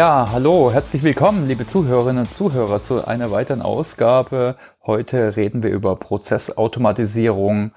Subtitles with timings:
[0.00, 4.56] Ja, hallo, herzlich willkommen, liebe Zuhörerinnen und Zuhörer, zu einer weiteren Ausgabe.
[4.86, 7.72] Heute reden wir über Prozessautomatisierung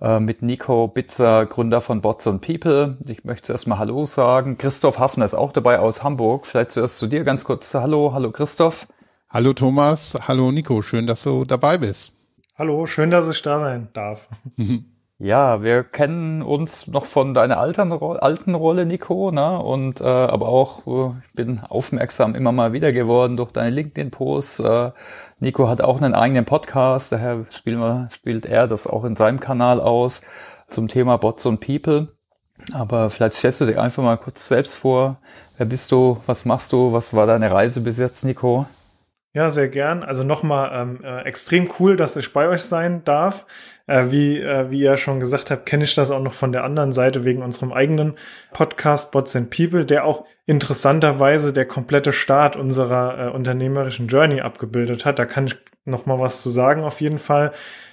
[0.00, 2.98] äh, mit Nico Bitzer, Gründer von Bots und People.
[3.06, 4.58] Ich möchte zuerst mal Hallo sagen.
[4.58, 6.46] Christoph Hafner ist auch dabei aus Hamburg.
[6.46, 7.72] Vielleicht zuerst zu dir ganz kurz.
[7.72, 8.88] Hallo, hallo Christoph.
[9.30, 12.12] Hallo Thomas, hallo Nico, schön, dass du dabei bist.
[12.58, 14.28] Hallo, schön, dass ich da sein darf.
[15.20, 19.58] Ja, wir kennen uns noch von deiner alten, alten Rolle, Nico, ne?
[19.58, 24.60] Und äh, aber auch, äh, ich bin aufmerksam immer mal wieder geworden durch deine LinkedIn-Posts.
[24.60, 24.92] Äh,
[25.40, 29.40] Nico hat auch einen eigenen Podcast, daher spielen wir, spielt er das auch in seinem
[29.40, 30.22] Kanal aus
[30.68, 32.16] zum Thema Bots und People.
[32.72, 35.20] Aber vielleicht stellst du dir einfach mal kurz selbst vor.
[35.56, 36.20] Wer bist du?
[36.26, 36.92] Was machst du?
[36.92, 38.66] Was war deine Reise bis jetzt, Nico?
[39.34, 40.04] Ja, sehr gern.
[40.04, 43.46] Also nochmal ähm, äh, extrem cool, dass ich bei euch sein darf.
[43.88, 46.62] Äh, wie, äh, wie ihr schon gesagt habt, kenne ich das auch noch von der
[46.62, 48.14] anderen Seite wegen unserem eigenen
[48.52, 55.06] Podcast Bots and People, der auch interessanterweise der komplette Start unserer äh, unternehmerischen Journey abgebildet
[55.06, 55.18] hat.
[55.18, 57.52] Da kann ich nochmal was zu sagen auf jeden Fall.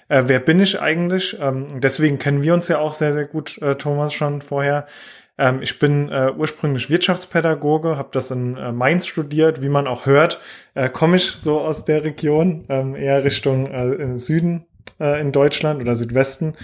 [0.10, 1.38] Äh, wer bin ich eigentlich?
[1.40, 4.88] Ähm, deswegen kennen wir uns ja auch sehr, sehr gut, äh, Thomas, schon vorher.
[5.38, 9.62] Ähm, ich bin äh, ursprünglich Wirtschaftspädagoge, habe das in äh, Mainz studiert.
[9.62, 10.42] Wie man auch hört,
[10.74, 14.66] äh, komme ich so aus der Region, ähm, eher Richtung äh, Süden
[15.00, 16.56] äh, in Deutschland oder Südwesten.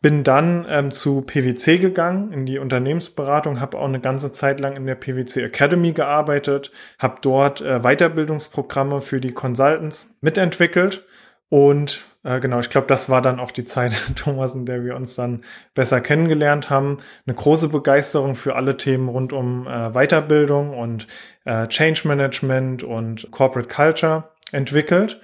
[0.00, 4.76] Bin dann ähm, zu PwC gegangen, in die Unternehmensberatung, habe auch eine ganze Zeit lang
[4.76, 6.70] in der PwC Academy gearbeitet,
[7.00, 11.04] habe dort äh, Weiterbildungsprogramme für die Consultants mitentwickelt
[11.48, 14.96] und äh, genau, ich glaube, das war dann auch die Zeit, Thomas, in der wir
[14.96, 16.98] uns dann besser kennengelernt haben.
[17.26, 21.06] Eine große Begeisterung für alle Themen rund um äh, Weiterbildung und
[21.44, 25.20] äh, Change Management und Corporate Culture entwickelt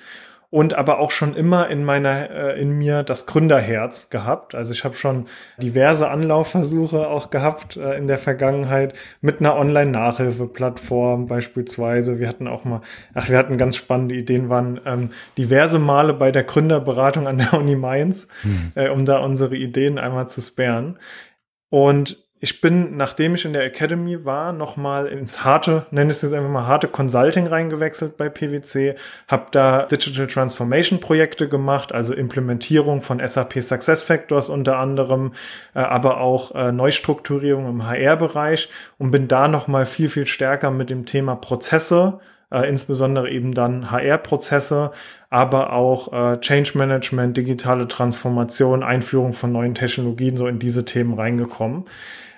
[0.55, 4.55] und aber auch schon immer in meiner äh, in mir das Gründerherz gehabt.
[4.55, 5.27] Also ich habe schon
[5.61, 12.20] diverse Anlaufversuche auch gehabt äh, in der Vergangenheit mit einer Online Nachhilfeplattform beispielsweise.
[12.20, 12.83] Wir hatten auch mal
[13.14, 17.55] ach, wir hatten ganz spannende Ideen waren ähm, diverse Male bei der Gründerberatung an der
[17.55, 18.73] Uni Mainz, hm.
[18.77, 21.00] äh, um da unsere Ideen einmal zu sperren.
[21.68, 26.34] Und ich bin, nachdem ich in der Academy war, nochmal ins harte, nenne es jetzt
[26.34, 28.96] einfach mal harte Consulting reingewechselt bei PwC,
[29.28, 35.32] habe da Digital Transformation Projekte gemacht, also Implementierung von SAP Success Factors unter anderem,
[35.74, 38.68] äh, aber auch äh, Neustrukturierung im HR-Bereich
[38.98, 42.20] und bin da nochmal viel, viel stärker mit dem Thema Prozesse
[42.52, 44.90] äh, insbesondere eben dann HR-Prozesse,
[45.30, 51.86] aber auch Change Management, digitale Transformation, Einführung von neuen Technologien so in diese Themen reingekommen.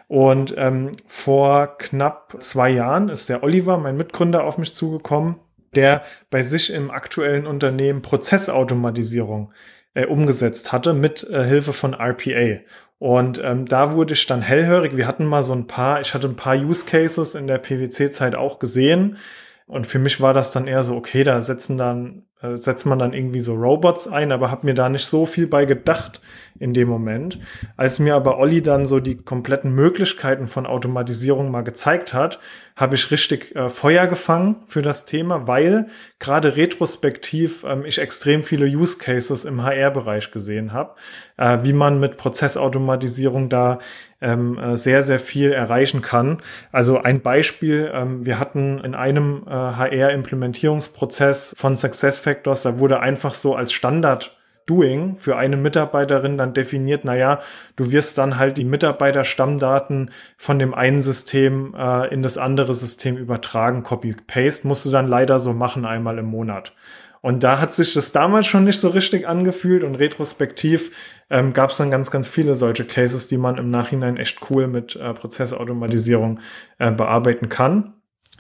[0.09, 5.37] Und ähm, vor knapp zwei Jahren ist der Oliver, mein Mitgründer, auf mich zugekommen,
[5.75, 9.53] der bei sich im aktuellen Unternehmen Prozessautomatisierung
[9.95, 12.61] äh, umgesetzt hatte mit äh, Hilfe von RPA.
[12.99, 14.97] Und ähm, da wurde ich dann hellhörig.
[14.97, 18.37] Wir hatten mal so ein paar, ich hatte ein paar Use Cases in der PwC-Zeit
[18.37, 19.19] auch gesehen.
[19.67, 22.99] Und für mich war das dann eher so, okay, da setzen dann äh, setzt man
[22.99, 26.21] dann irgendwie so Robots ein, aber habe mir da nicht so viel bei gedacht
[26.59, 27.39] in dem Moment.
[27.77, 32.39] Als mir aber Olli dann so die kompletten Möglichkeiten von Automatisierung mal gezeigt hat,
[32.77, 35.87] habe ich richtig äh, Feuer gefangen für das Thema, weil
[36.19, 40.95] gerade retrospektiv ähm, ich extrem viele Use Cases im HR-Bereich gesehen habe,
[41.39, 43.79] äh, wie man mit Prozessautomatisierung da
[44.21, 46.43] ähm, äh, sehr, sehr viel erreichen kann.
[46.71, 53.35] Also ein Beispiel, ähm, wir hatten in einem äh, HR-Implementierungsprozess von SuccessFactors, da wurde einfach
[53.35, 54.36] so als Standard
[54.67, 57.41] Doing für eine Mitarbeiterin dann definiert, naja,
[57.77, 63.17] du wirst dann halt die Mitarbeiterstammdaten von dem einen System äh, in das andere System
[63.17, 66.75] übertragen, Copy-Paste, musst du dann leider so machen einmal im Monat.
[67.23, 70.93] Und da hat sich das damals schon nicht so richtig angefühlt und retrospektiv
[71.29, 74.69] ähm, gab es dann ganz, ganz viele solche Cases, die man im Nachhinein echt cool
[74.69, 76.41] mit äh, Prozessautomatisierung
[76.79, 77.95] äh, bearbeiten kann.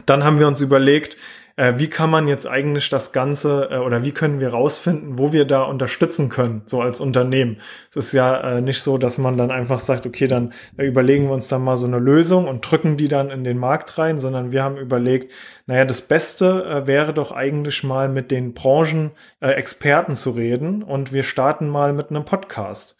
[0.04, 1.16] Dann haben wir uns überlegt,
[1.56, 5.32] äh, wie kann man jetzt eigentlich das Ganze äh, oder wie können wir rausfinden, wo
[5.32, 7.58] wir da unterstützen können, so als Unternehmen.
[7.90, 11.24] Es ist ja äh, nicht so, dass man dann einfach sagt, okay, dann äh, überlegen
[11.24, 14.18] wir uns dann mal so eine Lösung und drücken die dann in den Markt rein,
[14.18, 15.32] sondern wir haben überlegt,
[15.66, 21.12] naja, das Beste äh, wäre doch eigentlich mal mit den Branchenexperten äh, zu reden und
[21.12, 22.96] wir starten mal mit einem Podcast.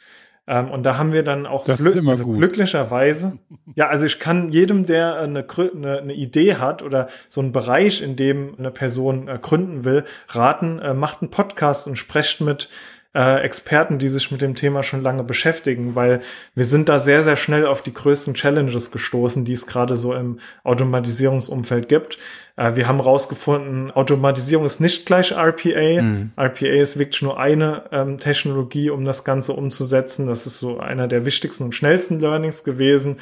[0.49, 3.39] Ähm, und da haben wir dann auch das Glück, also glücklicherweise,
[3.75, 8.01] ja, also ich kann jedem, der eine, eine, eine, Idee hat oder so einen Bereich,
[8.01, 12.69] in dem eine Person äh, gründen will, raten, äh, macht einen Podcast und sprecht mit
[13.17, 16.21] äh, Experten, die sich mit dem Thema schon lange beschäftigen, weil
[16.55, 20.15] wir sind da sehr, sehr schnell auf die größten Challenges gestoßen, die es gerade so
[20.15, 22.19] im Automatisierungsumfeld gibt.
[22.57, 26.03] Äh, wir haben rausgefunden, Automatisierung ist nicht gleich RPA.
[26.03, 26.33] Mhm.
[26.37, 30.27] RPA ist wirklich nur eine ähm, Technologie, um das Ganze umzusetzen.
[30.27, 33.17] Das ist so einer der wichtigsten und schnellsten Learnings gewesen.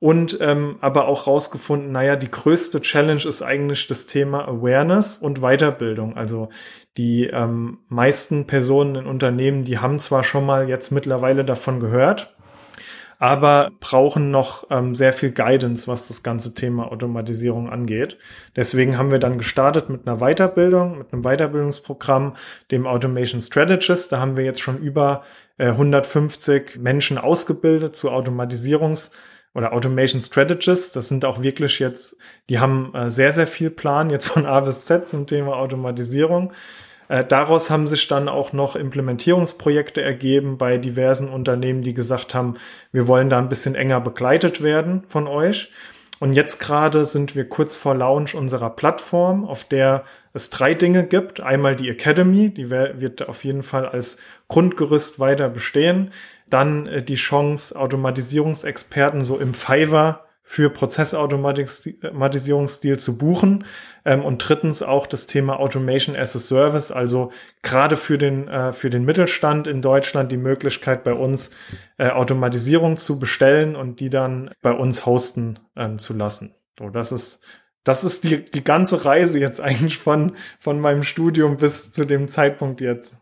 [0.00, 5.40] und ähm, aber auch rausgefunden, naja, die größte Challenge ist eigentlich das Thema Awareness und
[5.40, 6.16] Weiterbildung.
[6.16, 6.48] Also
[6.96, 12.34] die ähm, meisten Personen in Unternehmen, die haben zwar schon mal jetzt mittlerweile davon gehört,
[13.18, 18.16] aber brauchen noch ähm, sehr viel Guidance, was das ganze Thema Automatisierung angeht.
[18.56, 22.34] Deswegen haben wir dann gestartet mit einer Weiterbildung, mit einem Weiterbildungsprogramm,
[22.70, 24.10] dem Automation Strategist.
[24.10, 25.22] Da haben wir jetzt schon über
[25.58, 29.12] äh, 150 Menschen ausgebildet zu Automatisierungs-
[29.54, 30.92] oder Automation Strategists.
[30.92, 32.16] Das sind auch wirklich jetzt,
[32.48, 36.52] die haben äh, sehr, sehr viel Plan jetzt von A bis Z zum Thema Automatisierung.
[37.08, 42.54] Äh, daraus haben sich dann auch noch Implementierungsprojekte ergeben bei diversen Unternehmen, die gesagt haben,
[42.92, 45.72] wir wollen da ein bisschen enger begleitet werden von euch.
[46.20, 50.04] Und jetzt gerade sind wir kurz vor Launch unserer Plattform, auf der
[50.34, 51.40] es drei Dinge gibt.
[51.40, 54.18] Einmal die Academy, die wird auf jeden Fall als
[54.48, 56.12] Grundgerüst weiter bestehen.
[56.50, 63.64] Dann äh, die Chance, Automatisierungsexperten so im Fiverr für Prozessautomatisierungsstil zu buchen.
[64.04, 67.30] Ähm, und drittens auch das Thema Automation as a Service, also
[67.62, 71.52] gerade für den, äh, für den Mittelstand in Deutschland die Möglichkeit bei uns
[71.98, 76.56] äh, Automatisierung zu bestellen und die dann bei uns hosten ähm, zu lassen.
[76.76, 77.44] So, das ist
[77.84, 82.28] das ist die, die ganze Reise jetzt eigentlich von, von meinem Studium bis zu dem
[82.28, 83.18] Zeitpunkt jetzt.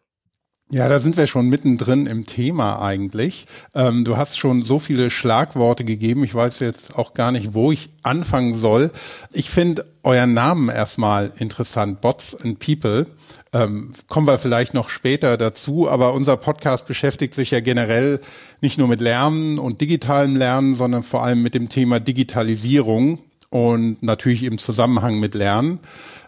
[0.70, 3.46] Ja, da sind wir schon mittendrin im Thema eigentlich.
[3.74, 6.24] Ähm, du hast schon so viele Schlagworte gegeben.
[6.24, 8.90] Ich weiß jetzt auch gar nicht, wo ich anfangen soll.
[9.32, 12.02] Ich finde euren Namen erstmal interessant.
[12.02, 13.06] Bots and People.
[13.54, 18.20] Ähm, kommen wir vielleicht noch später dazu, aber unser Podcast beschäftigt sich ja generell
[18.60, 24.02] nicht nur mit Lernen und digitalem Lernen, sondern vor allem mit dem Thema Digitalisierung und
[24.02, 25.78] natürlich im Zusammenhang mit Lernen.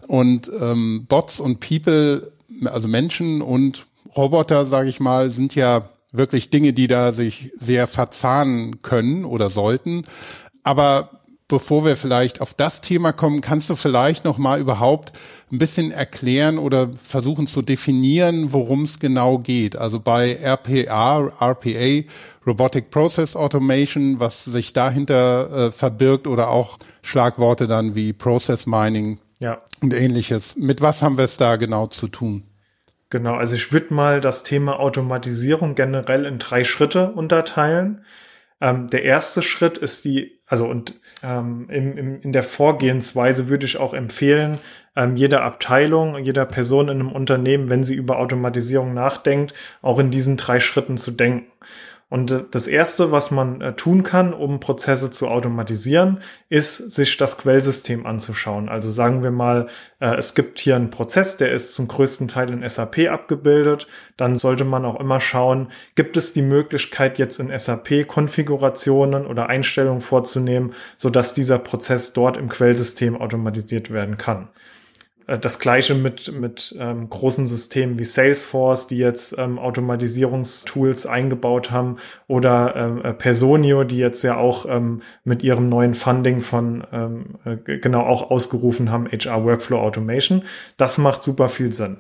[0.07, 2.33] Und ähm, Bots und People,
[2.65, 3.87] also Menschen und
[4.17, 9.51] Roboter, sage ich mal, sind ja wirklich Dinge, die da sich sehr verzahnen können oder
[9.51, 10.05] sollten.
[10.63, 11.11] Aber
[11.51, 15.13] bevor wir vielleicht auf das Thema kommen, kannst du vielleicht noch mal überhaupt
[15.53, 19.77] ein bisschen erklären oder versuchen zu definieren, worum es genau geht.
[19.77, 22.09] Also bei RPA, RPA,
[22.47, 29.19] Robotic Process Automation, was sich dahinter äh, verbirgt oder auch Schlagworte dann wie Process Mining
[29.41, 29.59] ja.
[29.83, 30.57] und ähnliches.
[30.57, 32.45] Mit was haben wir es da genau zu tun?
[33.11, 38.05] Genau, also ich würde mal das Thema Automatisierung generell in drei Schritte unterteilen.
[38.61, 43.67] Ähm, der erste Schritt ist die, also und ähm, im, im, in der Vorgehensweise würde
[43.67, 44.59] ich auch empfehlen,
[44.95, 50.13] ähm, jeder Abteilung, jeder Person in einem Unternehmen, wenn sie über Automatisierung nachdenkt, auch in
[50.13, 51.51] diesen drei Schritten zu denken.
[52.11, 56.19] Und äh, das Erste, was man äh, tun kann, um Prozesse zu automatisieren,
[56.51, 58.69] ist, sich das Quellsystem anzuschauen.
[58.69, 59.69] Also sagen wir mal,
[60.01, 63.87] äh, es gibt hier einen Prozess, der ist zum größten Teil in SAP abgebildet.
[64.19, 69.49] Dann sollte man auch immer schauen, gibt es die Möglichkeit, jetzt in SAP Konfigurationen oder
[69.49, 74.49] Einstellungen vorzunehmen, sodass dieser Prozess dort im Quellsystem automatisiert werden kann.
[75.31, 81.71] Äh, das gleiche mit, mit ähm, großen Systemen wie Salesforce, die jetzt ähm, Automatisierungstools eingebaut
[81.71, 81.97] haben,
[82.27, 87.39] oder ähm, äh, Personio, die jetzt ja auch ähm, mit ihrem neuen Funding von ähm,
[87.45, 90.43] äh, genau auch ausgerufen haben, HR Workflow Automation.
[90.77, 91.99] Das macht super viel Sinn.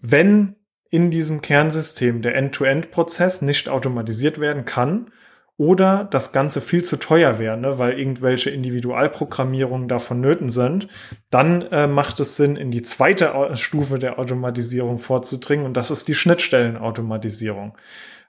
[0.00, 0.56] Wenn
[0.90, 5.10] in diesem Kernsystem der End-to-End-Prozess nicht automatisiert werden kann,
[5.58, 10.88] oder das Ganze viel zu teuer wäre, ne, weil irgendwelche Individualprogrammierungen da vonnöten sind,
[11.30, 16.06] dann äh, macht es Sinn, in die zweite Stufe der Automatisierung vorzudringen und das ist
[16.06, 17.76] die Schnittstellenautomatisierung.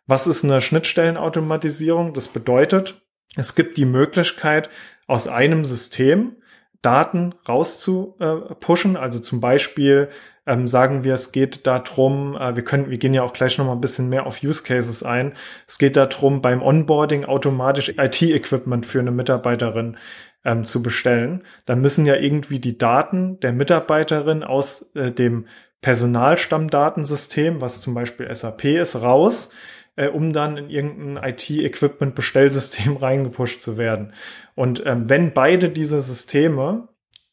[0.08, 2.16] Was ist eine Schnittstellenautomatisierung?
[2.16, 3.00] Das bedeutet,
[3.36, 4.70] es gibt die Möglichkeit,
[5.06, 6.36] aus einem System
[6.82, 10.10] Daten rauszupushen, also zum Beispiel
[10.50, 13.66] ähm, sagen wir, es geht darum, äh, wir können, wir gehen ja auch gleich noch
[13.66, 15.34] mal ein bisschen mehr auf Use Cases ein.
[15.68, 19.98] Es geht darum, beim Onboarding automatisch IT-Equipment für eine Mitarbeiterin
[20.44, 21.44] ähm, zu bestellen.
[21.68, 25.46] Dann müssen ja irgendwie die Daten der Mitarbeiterin aus äh, dem
[25.82, 29.52] Personalstammdatensystem, was zum Beispiel SAP ist, raus
[30.00, 34.14] äh, um dann in irgendein IT-Equipment-Bestellsystem reingepusht zu werden.
[34.56, 36.88] Und ähm, wenn beide diese Systeme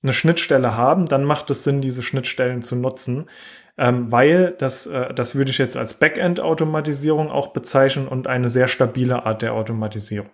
[0.06, 3.28] eine Schnittstelle haben, dann macht es Sinn, diese Schnittstellen zu nutzen,
[3.76, 8.68] ähm, weil das, äh, das würde ich jetzt als Backend-Automatisierung auch bezeichnen und eine sehr
[8.68, 10.30] stabile Art der Automatisierung.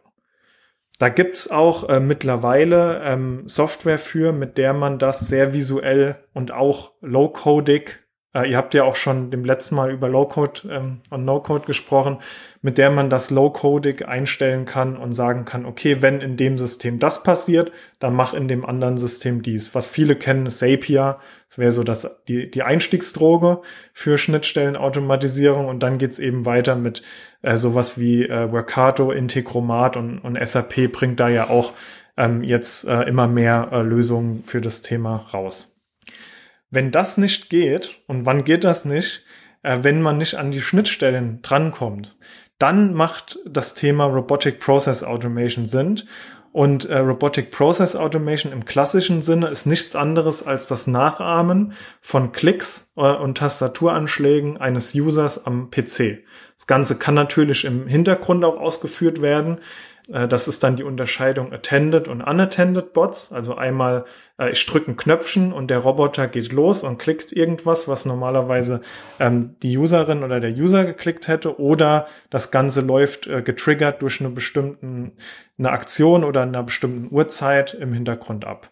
[0.98, 6.52] Da gibt's auch äh, mittlerweile ähm, Software für, mit der man das sehr visuell und
[6.52, 11.24] auch low-codig äh, ihr habt ja auch schon dem letzten Mal über Low-Code ähm, und
[11.24, 12.18] No-Code gesprochen,
[12.62, 16.98] mit der man das Low-Codig einstellen kann und sagen kann, okay, wenn in dem System
[16.98, 19.74] das passiert, dann mach in dem anderen System dies.
[19.74, 21.18] Was viele kennen, Zapier.
[21.48, 23.60] Das wäre so das, die, die Einstiegsdroge
[23.92, 27.02] für Schnittstellenautomatisierung und dann geht's eben weiter mit
[27.42, 31.72] äh, sowas wie äh, Workato, Integromat und, und SAP bringt da ja auch
[32.16, 35.71] ähm, jetzt äh, immer mehr äh, Lösungen für das Thema raus.
[36.72, 39.24] Wenn das nicht geht, und wann geht das nicht,
[39.62, 42.16] äh, wenn man nicht an die Schnittstellen drankommt,
[42.58, 46.00] dann macht das Thema Robotic Process Automation Sinn.
[46.50, 52.32] Und äh, Robotic Process Automation im klassischen Sinne ist nichts anderes als das Nachahmen von
[52.32, 56.24] Klicks äh, und Tastaturanschlägen eines Users am PC.
[56.56, 59.60] Das Ganze kann natürlich im Hintergrund auch ausgeführt werden.
[60.12, 63.32] Äh, das ist dann die Unterscheidung Attended und Unattended Bots.
[63.32, 64.04] Also einmal,
[64.38, 68.82] äh, ich drücke ein Knöpfchen und der Roboter geht los und klickt irgendwas, was normalerweise
[69.18, 71.58] ähm, die Userin oder der User geklickt hätte.
[71.58, 75.12] Oder das Ganze läuft äh, getriggert durch eine bestimmten,
[75.58, 78.71] eine Aktion oder einer bestimmten Uhrzeit im Hintergrund ab.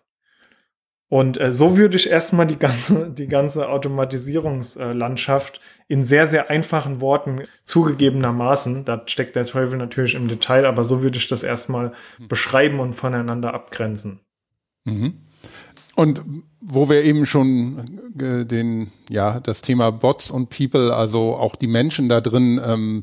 [1.10, 7.00] Und äh, so würde ich erstmal die ganze, die ganze Automatisierungslandschaft in sehr, sehr einfachen
[7.00, 11.92] Worten zugegebenermaßen, da steckt der Teufel natürlich im Detail, aber so würde ich das erstmal
[12.28, 14.20] beschreiben und voneinander abgrenzen.
[14.84, 15.14] Mhm.
[15.96, 16.22] Und
[16.60, 21.66] wo wir eben schon äh, den, ja, das Thema Bots und People, also auch die
[21.66, 23.02] Menschen da drin ähm,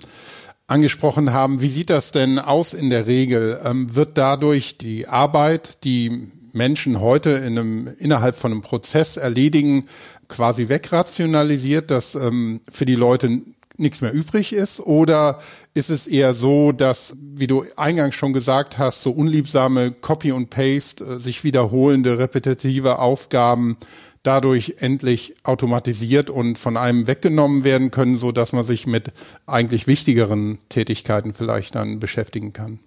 [0.66, 3.60] angesprochen haben, wie sieht das denn aus in der Regel?
[3.66, 9.88] Ähm, wird dadurch die Arbeit, die Menschen heute in einem, innerhalb von einem Prozess erledigen,
[10.28, 13.42] quasi wegrationalisiert, dass ähm, für die Leute
[13.78, 14.80] nichts mehr übrig ist?
[14.80, 15.40] Oder
[15.74, 20.50] ist es eher so, dass, wie du eingangs schon gesagt hast, so unliebsame Copy und
[20.50, 23.78] Paste, äh, sich wiederholende, repetitive Aufgaben
[24.24, 29.14] dadurch endlich automatisiert und von einem weggenommen werden können, so dass man sich mit
[29.46, 32.80] eigentlich wichtigeren Tätigkeiten vielleicht dann beschäftigen kann?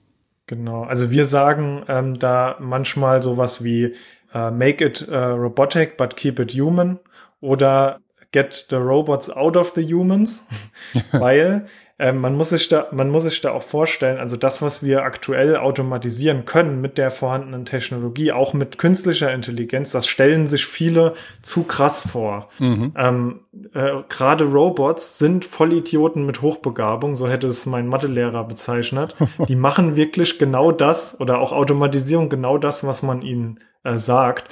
[0.51, 3.95] Genau, also wir sagen ähm, da manchmal sowas wie
[4.35, 6.99] uh, make it uh, robotic but keep it human
[7.41, 8.01] oder
[8.33, 10.45] get the robots out of the humans,
[11.13, 11.67] weil
[12.01, 15.03] ähm, man muss sich da, man muss sich da auch vorstellen, also das, was wir
[15.03, 21.13] aktuell automatisieren können mit der vorhandenen Technologie, auch mit künstlicher Intelligenz, das stellen sich viele
[21.43, 22.49] zu krass vor.
[22.59, 22.95] Mhm.
[22.97, 23.41] Ähm,
[23.75, 29.15] äh, Gerade Robots sind Vollidioten mit Hochbegabung, so hätte es mein Mathelehrer bezeichnet.
[29.49, 34.49] Die machen wirklich genau das oder auch Automatisierung genau das, was man ihnen äh, sagt.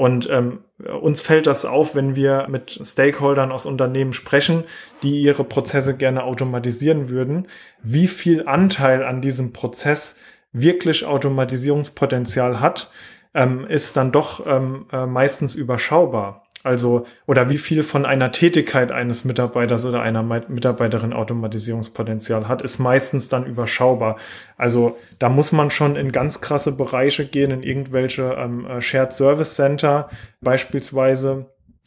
[0.00, 0.60] Und ähm,
[1.02, 4.64] uns fällt das auf, wenn wir mit Stakeholdern aus Unternehmen sprechen,
[5.02, 7.48] die ihre Prozesse gerne automatisieren würden,
[7.82, 10.16] wie viel Anteil an diesem Prozess
[10.52, 12.90] wirklich Automatisierungspotenzial hat,
[13.34, 16.46] ähm, ist dann doch ähm, äh, meistens überschaubar.
[16.62, 22.78] Also, oder wie viel von einer Tätigkeit eines Mitarbeiters oder einer Mitarbeiterin Automatisierungspotenzial hat, ist
[22.78, 24.16] meistens dann überschaubar.
[24.58, 29.14] Also, da muss man schon in ganz krasse Bereiche gehen, in irgendwelche ähm, äh, Shared
[29.14, 30.10] Service Center
[30.42, 31.46] beispielsweise,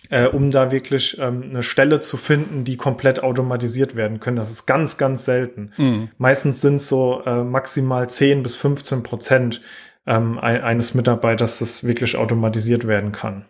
[0.10, 4.38] äh, um da wirklich ähm, eine Stelle zu finden, die komplett automatisiert werden können.
[4.38, 5.72] Das ist ganz, ganz selten.
[5.77, 6.10] Mhm.
[6.18, 9.62] Meistens sind es so äh, maximal 10 bis 15 Prozent
[10.08, 13.46] ähm, eines Mitarbeiters, das wirklich automatisiert werden kann.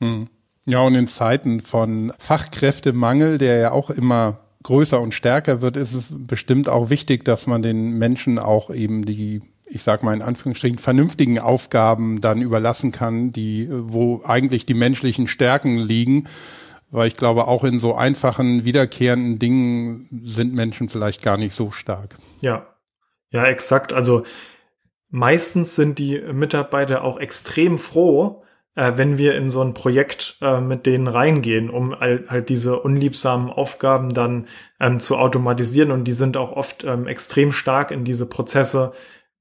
[0.00, 0.28] Mhm.
[0.66, 5.94] Ja, und in Zeiten von Fachkräftemangel, der ja auch immer größer und stärker wird, ist
[5.94, 10.22] es bestimmt auch wichtig, dass man den Menschen auch eben die, ich sag mal in
[10.22, 16.24] Anführungsstrichen, vernünftigen Aufgaben dann überlassen kann, die, wo eigentlich die menschlichen Stärken liegen.
[16.90, 21.70] Weil ich glaube, auch in so einfachen, wiederkehrenden Dingen sind Menschen vielleicht gar nicht so
[21.70, 22.16] stark.
[22.40, 22.68] Ja,
[23.30, 23.92] ja, exakt.
[23.92, 24.22] Also
[25.10, 28.42] meistens sind die Mitarbeiter auch extrem froh,
[28.74, 33.50] äh, wenn wir in so ein Projekt äh, mit denen reingehen, um halt, diese unliebsamen
[33.50, 34.46] Aufgaben dann
[34.80, 35.90] ähm, zu automatisieren.
[35.90, 38.92] Und die sind auch oft ähm, extrem stark in diese Prozesse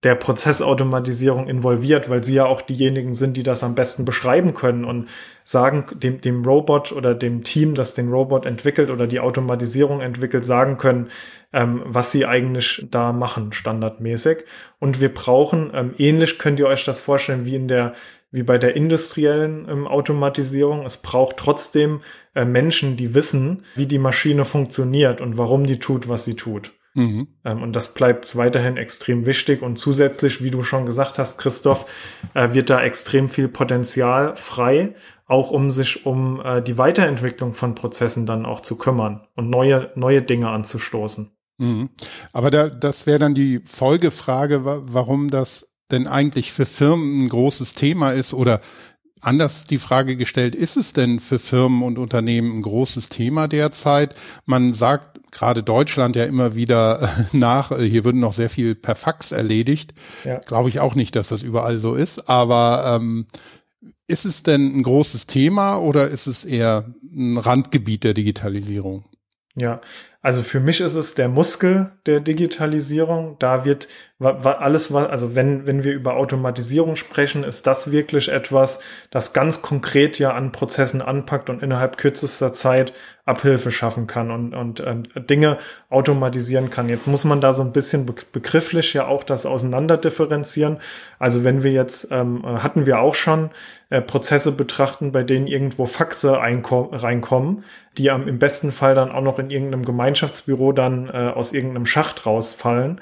[0.04, 4.84] der Prozessautomatisierung involviert, weil sie ja auch diejenigen sind, die das am besten beschreiben können
[4.84, 5.08] und
[5.46, 10.44] sagen dem, dem Robot oder dem Team, das den Robot entwickelt oder die Automatisierung entwickelt,
[10.44, 11.10] sagen können,
[11.54, 14.40] ähm, was sie eigentlich da machen, standardmäßig.
[14.78, 17.94] Und wir brauchen, ähm, ähnlich könnt ihr euch das vorstellen, wie in der
[18.34, 20.86] wie bei der industriellen ähm, Automatisierung.
[20.86, 22.02] Es braucht trotzdem
[22.36, 26.74] äh, Menschen, die wissen, wie die Maschine funktioniert und warum die tut, was sie tut.
[26.96, 27.28] Mhm.
[27.46, 29.62] Ähm, und das bleibt weiterhin extrem wichtig.
[29.62, 31.86] Und zusätzlich, wie du schon gesagt hast, Christoph,
[32.34, 34.96] äh, wird da extrem viel Potenzial frei,
[35.28, 39.92] auch um sich um äh, die Weiterentwicklung von Prozessen dann auch zu kümmern und neue,
[39.96, 41.32] neue Dinge anzustoßen.
[41.60, 41.90] Mhm.
[42.32, 47.74] Aber da, das wäre dann die Folgefrage, warum das denn eigentlich für Firmen ein großes
[47.74, 48.60] Thema ist oder
[49.22, 54.16] anders die Frage gestellt, ist es denn für Firmen und Unternehmen ein großes Thema derzeit?
[54.46, 58.96] Man sagt gerade Deutschland ja immer wieder nach, äh, hier würden noch sehr viel per
[58.96, 59.94] Fax erledigt.
[60.24, 60.40] Ja.
[60.40, 62.30] Glaube ich auch nicht, dass das überall so ist.
[62.30, 63.28] Aber ähm,
[64.08, 69.06] ist es denn ein großes Thema oder ist es eher ein Randgebiet der Digitalisierung?
[69.56, 69.82] Ja,
[70.24, 73.36] also für mich ist es der Muskel der Digitalisierung.
[73.40, 73.90] Da wird
[74.24, 78.80] alles, also wenn, wenn wir über Automatisierung sprechen, ist das wirklich etwas,
[79.12, 82.94] das ganz konkret ja an Prozessen anpackt und innerhalb kürzester Zeit
[83.26, 85.58] Abhilfe schaffen kann und, und ähm, Dinge
[85.90, 86.90] automatisieren kann.
[86.90, 90.78] Jetzt muss man da so ein bisschen begrifflich ja auch das auseinander differenzieren.
[91.20, 93.52] Also wenn wir jetzt, ähm, hatten wir auch schon
[93.90, 97.64] äh, Prozesse betrachten, bei denen irgendwo Faxe reinkommen,
[97.98, 101.86] die am, im besten Fall dann auch noch in irgendeinem Gemeinschaftsbüro dann äh, aus irgendeinem
[101.86, 103.02] Schacht rausfallen,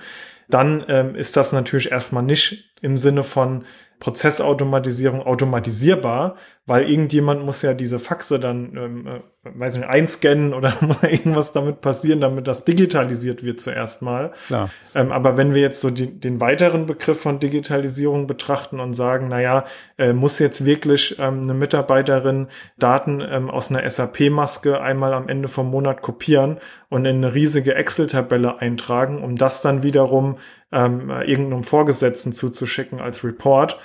[0.50, 3.65] dann ähm, ist das natürlich erstmal nicht im Sinne von
[4.01, 10.74] Prozessautomatisierung automatisierbar, weil irgendjemand muss ja diese Faxe dann, ähm, äh, weiß nicht, einscannen oder
[11.03, 14.31] irgendwas damit passieren, damit das digitalisiert wird zuerst mal.
[14.50, 14.70] Ja.
[14.96, 19.27] Ähm, aber wenn wir jetzt so die, den weiteren Begriff von Digitalisierung betrachten und sagen,
[19.29, 19.65] na ja,
[20.00, 22.48] äh, muss jetzt wirklich ähm, eine Mitarbeiterin
[22.79, 26.58] Daten ähm, aus einer SAP-Maske einmal am Ende vom Monat kopieren
[26.89, 30.38] und in eine riesige Excel-Tabelle eintragen, um das dann wiederum
[30.72, 33.78] ähm, irgendeinem Vorgesetzten zuzuschicken als Report,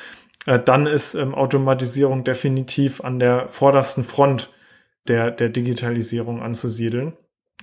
[0.47, 4.50] äh, dann ist ähm, Automatisierung definitiv an der vordersten Front
[5.09, 7.14] der, der Digitalisierung anzusiedeln.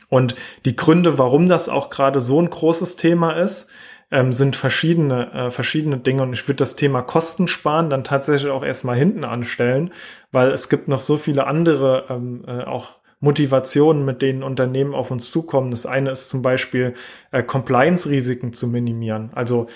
[0.10, 3.72] Und die Gründe, warum das auch gerade so ein großes Thema ist,
[4.12, 6.24] ähm, sind verschiedene, äh, verschiedene Dinge.
[6.24, 9.92] Und ich würde das Thema Kosten sparen dann tatsächlich auch erstmal hinten anstellen,
[10.32, 15.10] weil es gibt noch so viele andere ähm, äh, auch Motivationen, mit denen Unternehmen auf
[15.10, 15.72] uns zukommen.
[15.72, 16.94] Das eine ist zum Beispiel
[17.32, 19.32] äh, Compliance-Risiken zu minimieren.
[19.34, 19.68] Also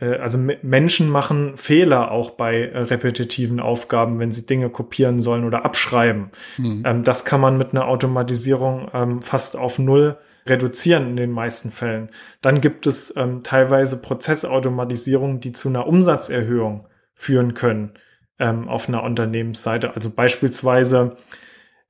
[0.00, 5.44] äh, also Menschen machen Fehler auch bei äh, repetitiven Aufgaben, wenn sie Dinge kopieren sollen
[5.44, 6.30] oder abschreiben.
[6.56, 6.82] Mhm.
[6.86, 10.16] Ähm, das kann man mit einer Automatisierung ähm, fast auf Null
[10.46, 12.08] reduzieren in den meisten Fällen.
[12.40, 17.92] Dann gibt es ähm, teilweise Prozessautomatisierungen, die zu einer Umsatzerhöhung führen können
[18.40, 19.96] auf einer Unternehmensseite.
[19.96, 21.16] Also beispielsweise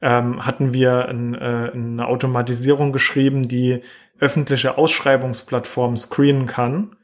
[0.01, 3.81] ähm, hatten wir ein, äh, eine Automatisierung geschrieben, die
[4.21, 6.97] öffentliche Ausschreibungsplattformen screenen kann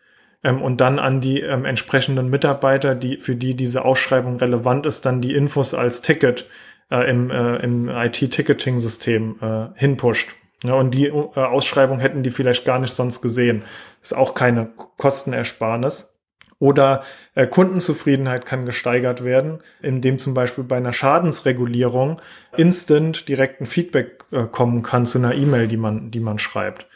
[0.42, 5.06] ähm, und dann an die ähm, entsprechenden Mitarbeiter, die für die diese Ausschreibung relevant ist,
[5.06, 6.48] dann die Infos als Ticket
[6.90, 10.36] äh, im, äh, im IT-Ticketing-System äh, hinpusht.
[10.62, 13.64] Ja, und die äh, Ausschreibung hätten die vielleicht gar nicht sonst gesehen.
[14.00, 16.13] Ist auch keine Kostenersparnis.
[16.58, 17.02] Oder
[17.34, 22.20] äh, Kundenzufriedenheit kann gesteigert werden, indem zum Beispiel bei einer Schadensregulierung
[22.56, 26.86] instant direkt Feedback äh, kommen kann zu einer E-Mail, die man, die man schreibt,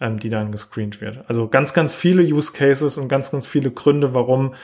[0.00, 1.28] ähm, die dann gescreent wird.
[1.28, 4.54] Also ganz, ganz viele Use Cases und ganz, ganz viele Gründe, warum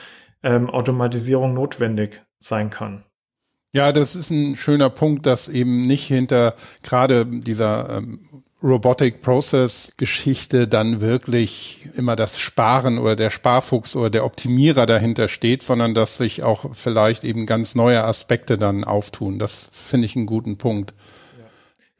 [0.43, 3.03] ähm, Automatisierung notwendig sein kann.
[3.73, 9.91] Ja, das ist ein schöner Punkt, dass eben nicht hinter gerade dieser ähm, Robotic Process
[9.97, 15.93] Geschichte dann wirklich immer das Sparen oder der Sparfuchs oder der Optimierer dahinter steht, sondern
[15.93, 19.39] dass sich auch vielleicht eben ganz neue Aspekte dann auftun.
[19.39, 20.93] Das finde ich einen guten Punkt.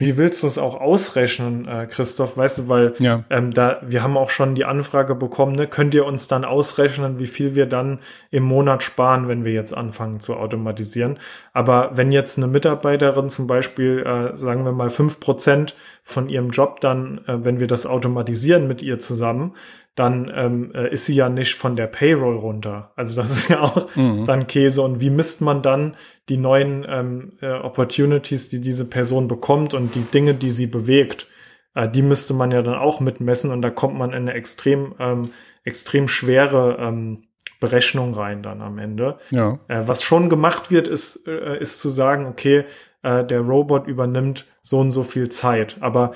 [0.02, 2.36] Wie willst du es auch ausrechnen, äh, Christoph?
[2.36, 3.24] Weißt du, weil ja.
[3.30, 5.68] ähm, da wir haben auch schon die Anfrage bekommen, ne?
[5.68, 8.00] könnt ihr uns dann ausrechnen, wie viel wir dann
[8.32, 11.20] im Monat sparen, wenn wir jetzt anfangen zu automatisieren?
[11.54, 16.50] Aber wenn jetzt eine Mitarbeiterin zum Beispiel, äh, sagen wir mal fünf Prozent von ihrem
[16.50, 19.54] Job dann, äh, wenn wir das automatisieren mit ihr zusammen,
[19.96, 22.92] dann ähm, äh, ist sie ja nicht von der Payroll runter.
[22.96, 24.26] Also das ist ja auch mhm.
[24.26, 24.82] dann Käse.
[24.82, 25.96] Und wie misst man dann
[26.30, 31.28] die neuen ähm, äh, Opportunities, die diese Person bekommt und die Dinge, die sie bewegt?
[31.76, 34.96] Äh, die müsste man ja dann auch mitmessen und da kommt man in eine extrem,
[35.00, 35.30] ähm,
[35.64, 37.24] extrem schwere ähm,
[37.60, 39.18] Berechnung rein dann am Ende.
[39.30, 39.60] Ja.
[39.68, 42.66] Äh, was schon gemacht wird, ist, äh, ist zu sagen, okay,
[43.04, 45.78] äh, der Robot übernimmt so und so viel Zeit.
[45.80, 46.14] Aber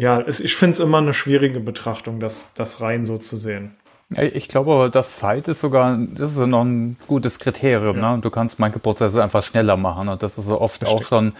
[0.00, 3.76] ja, es, ich finde es immer eine schwierige Betrachtung, das, das rein so zu sehen.
[4.16, 7.98] Ich glaube aber, das Zeit ist sogar, das ist noch ein gutes Kriterium.
[7.98, 8.16] Ja.
[8.16, 8.22] Ne?
[8.22, 11.00] Du kannst manche Prozesse einfach schneller machen und das ist so oft Versteck.
[11.00, 11.34] auch schon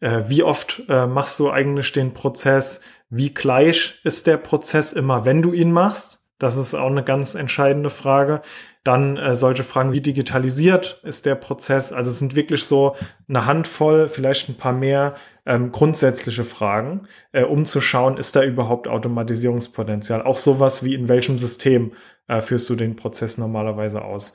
[0.00, 2.82] äh, wie oft äh, machst du eigentlich den Prozess?
[3.08, 6.24] Wie gleich ist der Prozess immer, wenn du ihn machst?
[6.38, 8.42] Das ist auch eine ganz entscheidende Frage.
[8.82, 11.92] Dann äh, solche Fragen, wie digitalisiert ist der Prozess?
[11.92, 12.96] Also es sind wirklich so
[13.28, 15.14] eine Handvoll, vielleicht ein paar mehr
[15.46, 17.02] ähm, grundsätzliche Fragen,
[17.32, 20.22] äh, um zu schauen, ist da überhaupt Automatisierungspotenzial?
[20.22, 21.92] Auch sowas wie in welchem System
[22.28, 24.34] äh, führst du den Prozess normalerweise aus?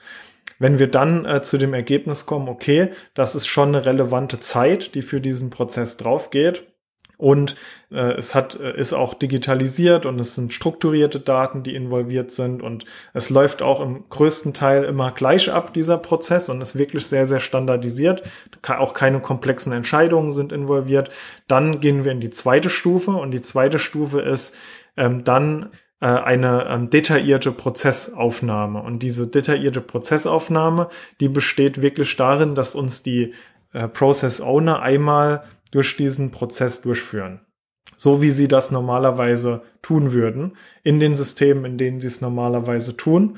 [0.60, 4.96] Wenn wir dann äh, zu dem Ergebnis kommen, okay, das ist schon eine relevante Zeit,
[4.96, 6.65] die für diesen Prozess draufgeht,
[7.17, 7.56] und
[7.91, 12.62] äh, es hat, äh, ist auch digitalisiert und es sind strukturierte Daten, die involviert sind.
[12.62, 17.08] Und es läuft auch im größten Teil immer gleich ab, dieser Prozess, und ist wirklich
[17.08, 18.23] sehr, sehr standardisiert.
[18.67, 21.10] Auch keine komplexen Entscheidungen sind involviert.
[21.47, 24.56] Dann gehen wir in die zweite Stufe und die zweite Stufe ist
[24.95, 28.84] ähm, dann äh, eine ähm, detaillierte Prozessaufnahme.
[28.84, 33.34] Und diese detaillierte Prozessaufnahme, die besteht wirklich darin, dass uns die
[33.73, 37.41] äh, Process Owner einmal durch diesen Prozess durchführen.
[37.95, 42.95] So wie sie das normalerweise tun würden, in den Systemen, in denen sie es normalerweise
[42.95, 43.38] tun.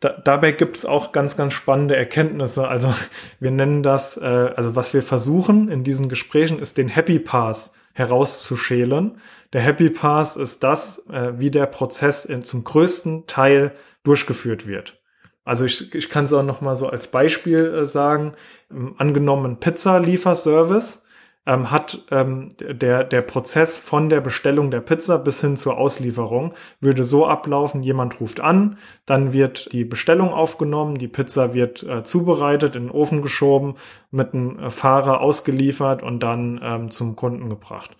[0.00, 2.68] Da, dabei gibt es auch ganz, ganz spannende Erkenntnisse.
[2.68, 2.94] Also
[3.40, 7.74] wir nennen das, äh, also was wir versuchen in diesen Gesprächen, ist den Happy Pass
[7.94, 9.18] herauszuschälen.
[9.52, 15.00] Der Happy Pass ist das, äh, wie der Prozess in, zum größten Teil durchgeführt wird.
[15.44, 18.32] Also ich, ich kann es auch noch mal so als Beispiel äh, sagen.
[18.70, 21.03] Ähm, angenommen Pizza-Lieferservice
[21.46, 26.54] ähm, hat ähm, der, der Prozess von der Bestellung der Pizza bis hin zur Auslieferung
[26.80, 32.02] würde so ablaufen, jemand ruft an, dann wird die Bestellung aufgenommen, die Pizza wird äh,
[32.02, 33.74] zubereitet, in den Ofen geschoben,
[34.10, 37.96] mit einem äh, Fahrer ausgeliefert und dann ähm, zum Kunden gebracht.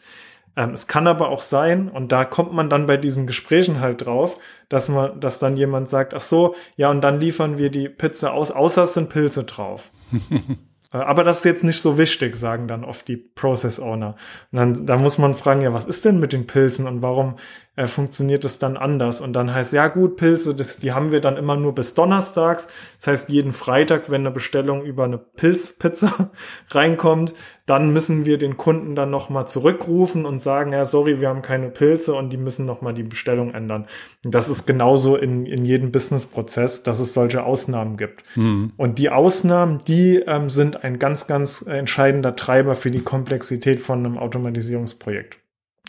[0.57, 4.07] Ähm, es kann aber auch sein, und da kommt man dann bei diesen Gesprächen halt
[4.07, 7.89] drauf, dass man, dass dann jemand sagt, ach so, ja, und dann liefern wir die
[7.89, 9.91] Pizza aus, außer es sind Pilze drauf.
[10.95, 14.15] Äh, aber das ist jetzt nicht so wichtig, sagen dann oft die Process Owner.
[14.53, 17.35] Und dann, da muss man fragen, ja, was ist denn mit den Pilzen und warum
[17.77, 19.21] äh, funktioniert es dann anders?
[19.21, 22.69] Und dann heißt, ja gut, Pilze, das, die haben wir dann immer nur bis Donnerstags.
[22.99, 26.31] Das heißt, jeden Freitag, wenn eine Bestellung über eine Pilzpizza
[26.71, 27.35] reinkommt,
[27.67, 31.71] dann müssen wir den Kunden dann nochmal zurückrufen und sagen, ja, sorry, wir haben keine
[31.71, 33.87] Pilze und die müssen nochmal die Bestellung ändern.
[34.25, 38.23] Und das ist genauso in, in jedem Businessprozess, dass es solche Ausnahmen gibt.
[38.37, 38.73] Mhm.
[38.77, 44.01] Und die Ausnahmen, die ähm, sind ein ganz, ganz entscheidender Treiber für die Komplexität von
[44.01, 45.44] einem Automatisierungsprojekt.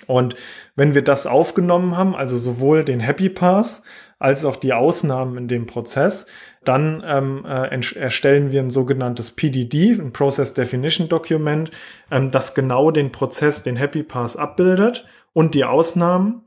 [0.07, 0.35] Und
[0.75, 3.81] wenn wir das aufgenommen haben, also sowohl den Happy Pass
[4.19, 6.27] als auch die Ausnahmen in dem Prozess,
[6.63, 11.71] dann ähm, äh, erstellen wir ein sogenanntes PDD, ein Process Definition Document,
[12.11, 16.43] ähm, das genau den Prozess, den Happy Pass abbildet und die Ausnahmen.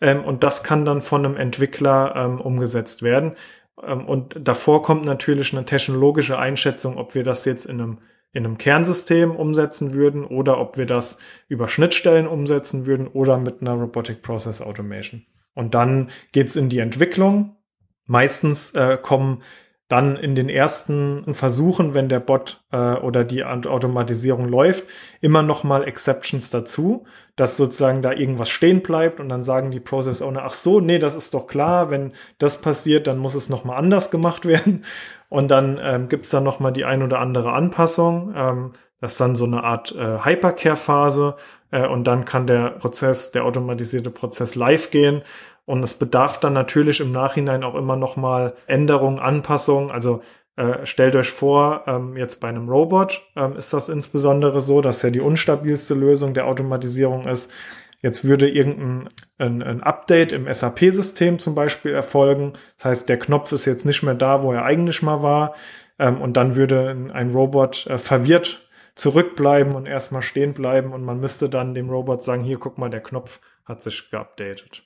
[0.00, 3.36] Ähm, und das kann dann von einem Entwickler ähm, umgesetzt werden.
[3.82, 7.98] Ähm, und davor kommt natürlich eine technologische Einschätzung, ob wir das jetzt in einem
[8.32, 13.60] in einem Kernsystem umsetzen würden oder ob wir das über Schnittstellen umsetzen würden oder mit
[13.60, 15.26] einer Robotic Process Automation.
[15.54, 17.56] Und dann geht's in die Entwicklung.
[18.06, 19.42] Meistens äh, kommen
[19.90, 24.84] dann in den ersten Versuchen, wenn der Bot äh, oder die Automatisierung läuft,
[25.20, 29.80] immer noch mal Exceptions dazu, dass sozusagen da irgendwas stehen bleibt und dann sagen die
[29.80, 33.48] Process Owner, ach so, nee, das ist doch klar, wenn das passiert, dann muss es
[33.48, 34.84] noch mal anders gemacht werden
[35.30, 38.34] und dann ähm, gibt es dann noch mal die ein oder andere Anpassung.
[38.36, 41.36] Ähm, das ist dann so eine Art äh, Hypercare-Phase
[41.70, 45.22] äh, und dann kann der Prozess, der automatisierte Prozess live gehen
[45.64, 49.90] und es bedarf dann natürlich im Nachhinein auch immer noch mal Änderungen, Anpassungen.
[49.90, 50.20] Also
[50.56, 55.02] äh, stellt euch vor, ähm, jetzt bei einem Robot ähm, ist das insbesondere so, dass
[55.02, 57.52] ja die unstabilste Lösung der Automatisierung ist.
[58.02, 59.08] Jetzt würde irgendein
[59.38, 62.54] ein, ein Update im SAP-System zum Beispiel erfolgen.
[62.76, 65.54] Das heißt, der Knopf ist jetzt nicht mehr da, wo er eigentlich mal war.
[65.98, 71.20] Ähm, und dann würde ein Robot äh, verwirrt zurückbleiben und erstmal stehen bleiben und man
[71.20, 74.82] müsste dann dem Robot sagen, hier guck mal, der Knopf hat sich geupdatet.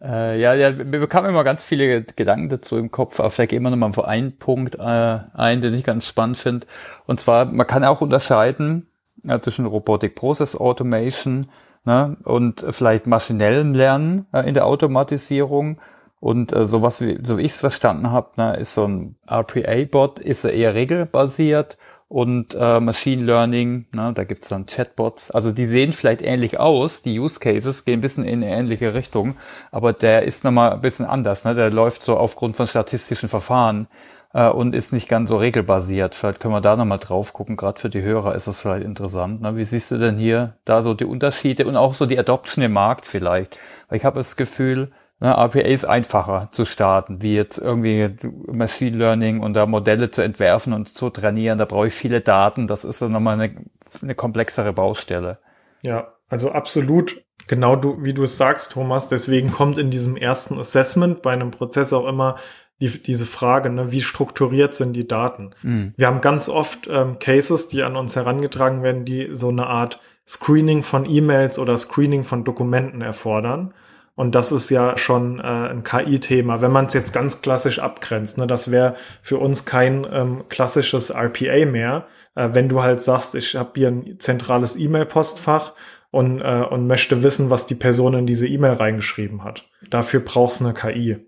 [0.00, 3.62] Äh, ja, ja, mir bekamen immer ganz viele Gedanken dazu im Kopf, aber vielleicht gehen
[3.62, 6.66] wir nochmal auf einen Punkt äh, ein, den ich ganz spannend finde.
[7.06, 8.88] Und zwar, man kann auch unterscheiden
[9.24, 11.46] ja, zwischen Robotic Process Automation
[11.84, 15.80] ne, und vielleicht maschinellem Lernen äh, in der Automatisierung.
[16.20, 20.18] Und äh, sowas wie, so wie ich es verstanden habe, ne, ist so ein RPA-Bot,
[20.18, 21.78] ist er eher regelbasiert
[22.08, 25.30] und äh, Machine Learning, ne, da gibt's dann Chatbots.
[25.30, 28.94] Also die sehen vielleicht ähnlich aus, die Use Cases gehen ein bisschen in eine ähnliche
[28.94, 29.36] Richtung,
[29.70, 31.44] aber der ist nochmal ein bisschen anders.
[31.44, 31.54] Ne?
[31.54, 33.88] Der läuft so aufgrund von statistischen Verfahren
[34.32, 36.14] äh, und ist nicht ganz so regelbasiert.
[36.14, 37.56] Vielleicht können wir da nochmal drauf gucken.
[37.56, 39.40] Gerade für die Hörer ist das vielleicht interessant.
[39.40, 39.56] Ne?
[39.56, 42.72] Wie siehst du denn hier da so die Unterschiede und auch so die Adoption im
[42.72, 43.58] Markt vielleicht?
[43.88, 48.96] Weil ich habe das Gefühl, Ne, RPA ist einfacher zu starten, wie jetzt irgendwie Machine
[48.96, 51.58] Learning und da Modelle zu entwerfen und zu trainieren.
[51.58, 52.68] Da brauche ich viele Daten.
[52.68, 53.56] Das ist dann nochmal eine,
[54.00, 55.38] eine komplexere Baustelle.
[55.82, 59.08] Ja, also absolut genau du, wie du es sagst, Thomas.
[59.08, 62.36] Deswegen kommt in diesem ersten Assessment bei einem Prozess auch immer
[62.80, 65.50] die, diese Frage, ne, wie strukturiert sind die Daten?
[65.62, 65.94] Mhm.
[65.96, 70.00] Wir haben ganz oft ähm, Cases, die an uns herangetragen werden, die so eine Art
[70.26, 73.74] Screening von E-Mails oder Screening von Dokumenten erfordern.
[74.14, 78.36] Und das ist ja schon äh, ein KI-Thema, wenn man es jetzt ganz klassisch abgrenzt.
[78.36, 78.48] Ne?
[78.48, 83.54] Das wäre für uns kein ähm, klassisches RPA mehr, äh, wenn du halt sagst, ich
[83.54, 85.72] habe hier ein zentrales E-Mail-Postfach
[86.10, 89.68] und, äh, und möchte wissen, was die Person in diese E-Mail reingeschrieben hat.
[89.88, 91.18] Dafür brauchst du eine KI.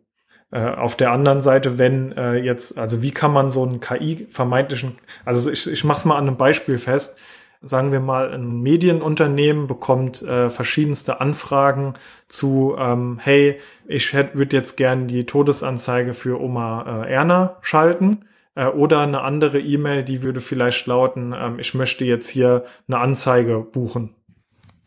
[0.52, 4.26] Äh, auf der anderen Seite, wenn äh, jetzt, also wie kann man so einen KI
[4.28, 7.18] vermeintlichen, also ich, ich mach's mal an einem Beispiel fest,
[7.62, 11.94] sagen wir mal, ein Medienunternehmen bekommt äh, verschiedenste Anfragen
[12.26, 18.24] zu, ähm, hey, ich würde jetzt gern die Todesanzeige für Oma äh, Erna schalten.
[18.54, 22.98] Äh, oder eine andere E-Mail, die würde vielleicht lauten, ähm, ich möchte jetzt hier eine
[22.98, 24.14] Anzeige buchen.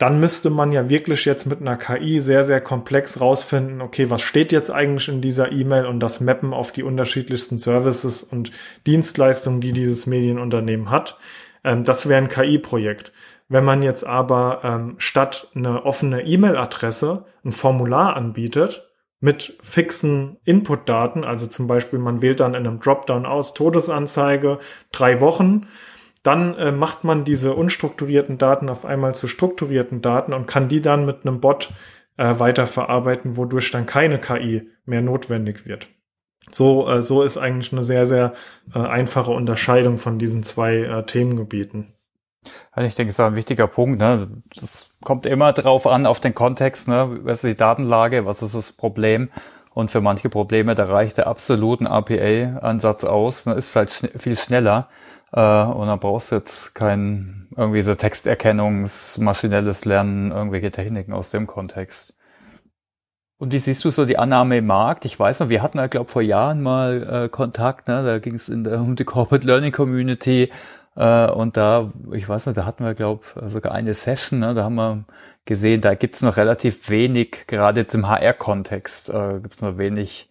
[0.03, 4.21] Dann müsste man ja wirklich jetzt mit einer KI sehr, sehr komplex rausfinden, okay, was
[4.21, 8.51] steht jetzt eigentlich in dieser E-Mail und das mappen auf die unterschiedlichsten Services und
[8.85, 11.17] Dienstleistungen, die dieses Medienunternehmen hat.
[11.63, 13.13] Ähm, das wäre ein KI-Projekt.
[13.47, 21.23] Wenn man jetzt aber ähm, statt eine offene E-Mail-Adresse ein Formular anbietet mit fixen Input-Daten,
[21.23, 24.59] also zum Beispiel man wählt dann in einem Dropdown aus Todesanzeige
[24.91, 25.67] drei Wochen,
[26.23, 30.81] dann äh, macht man diese unstrukturierten Daten auf einmal zu strukturierten Daten und kann die
[30.81, 31.73] dann mit einem Bot
[32.17, 35.87] äh, weiterverarbeiten, wodurch dann keine KI mehr notwendig wird.
[36.51, 38.33] So, äh, so ist eigentlich eine sehr, sehr
[38.73, 41.93] äh, einfache Unterscheidung von diesen zwei äh, Themengebieten.
[42.71, 43.99] Also ich denke, es ist ein wichtiger Punkt.
[43.99, 44.41] Ne?
[44.55, 46.87] Das kommt immer drauf an, auf den Kontext.
[46.87, 47.19] Ne?
[47.23, 48.25] Was ist die Datenlage?
[48.25, 49.29] Was ist das Problem?
[49.73, 53.45] Und für manche Probleme, da reicht der absoluten RPA-Ansatz aus.
[53.45, 53.53] Ne?
[53.53, 54.89] Ist vielleicht schn viel schneller.
[55.33, 61.31] Äh, und dann brauchst du jetzt kein irgendwie so Texterkennungs-, maschinelles Lernen, irgendwelche Techniken aus
[61.31, 62.17] dem Kontext.
[63.37, 65.05] Und wie siehst du so die Annahme im Markt?
[65.05, 68.03] Ich weiß noch, wir hatten ja, glaube vor Jahren mal äh, Kontakt, ne?
[68.03, 70.49] da ging es um die Corporate Learning Community
[70.95, 74.53] äh, und da, ich weiß noch, da hatten wir, glaube sogar eine Session, ne?
[74.53, 75.03] da haben wir
[75.45, 79.77] gesehen, da gibt es noch relativ wenig, gerade jetzt im HR-Kontext, äh, gibt es noch
[79.77, 80.29] wenig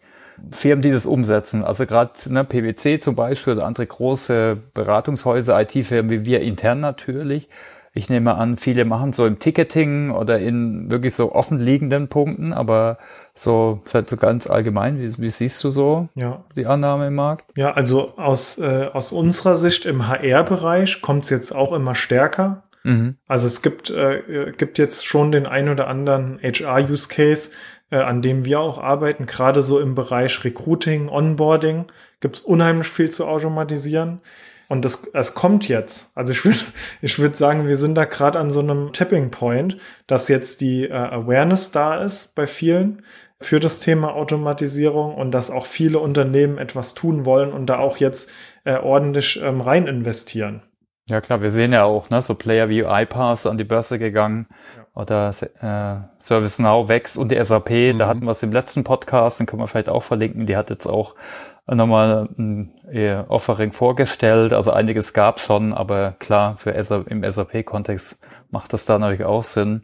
[0.51, 1.65] Firmen, die das umsetzen.
[1.65, 7.49] Also gerade ne, PwC zum Beispiel oder andere große Beratungshäuser, IT-Firmen wie wir intern natürlich,
[7.95, 12.97] ich nehme an, viele machen so im Ticketing oder in wirklich so offenliegenden Punkten, aber
[13.35, 16.43] so vielleicht so ganz allgemein, wie, wie siehst du so ja.
[16.57, 17.45] die Annahme im Markt?
[17.55, 22.63] Ja, also aus, äh, aus unserer Sicht im HR-Bereich kommt es jetzt auch immer stärker.
[22.83, 23.17] Mhm.
[23.29, 27.51] Also es gibt, äh, gibt jetzt schon den ein oder anderen HR-Use-Case,
[27.93, 31.85] äh, an dem wir auch arbeiten, gerade so im Bereich Recruiting, Onboarding,
[32.21, 34.21] gibt es unheimlich viel zu automatisieren.
[34.69, 36.11] Und das, es kommt jetzt.
[36.15, 36.59] Also ich würde
[37.03, 39.77] ich würde sagen, wir sind da gerade an so einem Tipping Point,
[40.07, 43.03] dass jetzt die äh, Awareness da ist bei vielen
[43.39, 47.99] für das Thema Automatisierung und dass auch viele Unternehmen etwas tun wollen und da auch
[47.99, 48.31] jetzt
[48.65, 50.63] äh, ordentlich ähm, rein investieren.
[51.11, 54.47] Ja klar, wir sehen ja auch, ne, so Player wie iPass an die Börse gegangen.
[54.95, 57.99] Oder äh, ServiceNow wächst und die SAP, mhm.
[57.99, 60.71] da hatten wir es im letzten Podcast, den können wir vielleicht auch verlinken, die hat
[60.71, 61.15] jetzt auch
[61.67, 62.73] nochmal ein
[63.29, 64.53] Offering vorgestellt.
[64.53, 69.45] Also einiges gab schon, aber klar, für SAP, im SAP-Kontext macht das da natürlich auch
[69.45, 69.83] Sinn.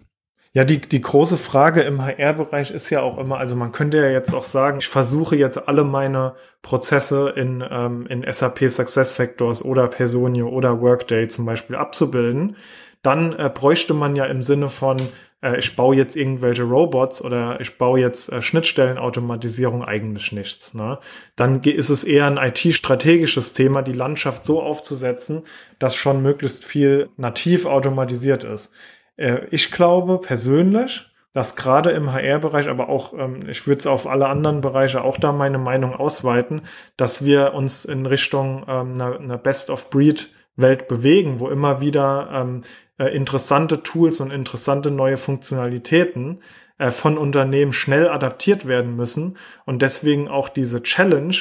[0.54, 4.08] Ja, die, die große Frage im HR-Bereich ist ja auch immer, also man könnte ja
[4.08, 9.88] jetzt auch sagen, ich versuche jetzt alle meine Prozesse in, ähm, in SAP SuccessFactors oder
[9.88, 12.56] Personio oder Workday zum Beispiel abzubilden.
[13.02, 14.96] Dann äh, bräuchte man ja im Sinne von,
[15.42, 20.74] äh, ich baue jetzt irgendwelche Robots oder ich baue jetzt äh, Schnittstellenautomatisierung eigentlich nichts.
[20.74, 20.98] Ne?
[21.36, 25.42] Dann ist es eher ein IT-strategisches Thema, die Landschaft so aufzusetzen,
[25.78, 28.74] dass schon möglichst viel nativ automatisiert ist.
[29.16, 34.06] Äh, ich glaube persönlich, dass gerade im HR-Bereich, aber auch, ähm, ich würde es auf
[34.06, 36.62] alle anderen Bereiche auch da meine Meinung ausweiten,
[36.96, 42.62] dass wir uns in Richtung ähm, einer, einer Best-of-Breed Welt bewegen, wo immer wieder ähm,
[42.98, 46.42] äh, interessante Tools und interessante neue Funktionalitäten
[46.78, 51.34] äh, von Unternehmen schnell adaptiert werden müssen und deswegen auch diese Challenge,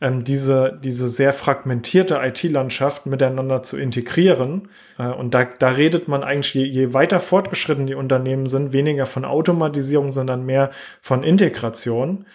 [0.00, 4.68] ähm, diese, diese sehr fragmentierte IT-Landschaft miteinander zu integrieren.
[4.98, 9.06] Äh, und da, da redet man eigentlich, je, je weiter fortgeschritten die Unternehmen sind, weniger
[9.06, 12.26] von Automatisierung, sondern mehr von Integration,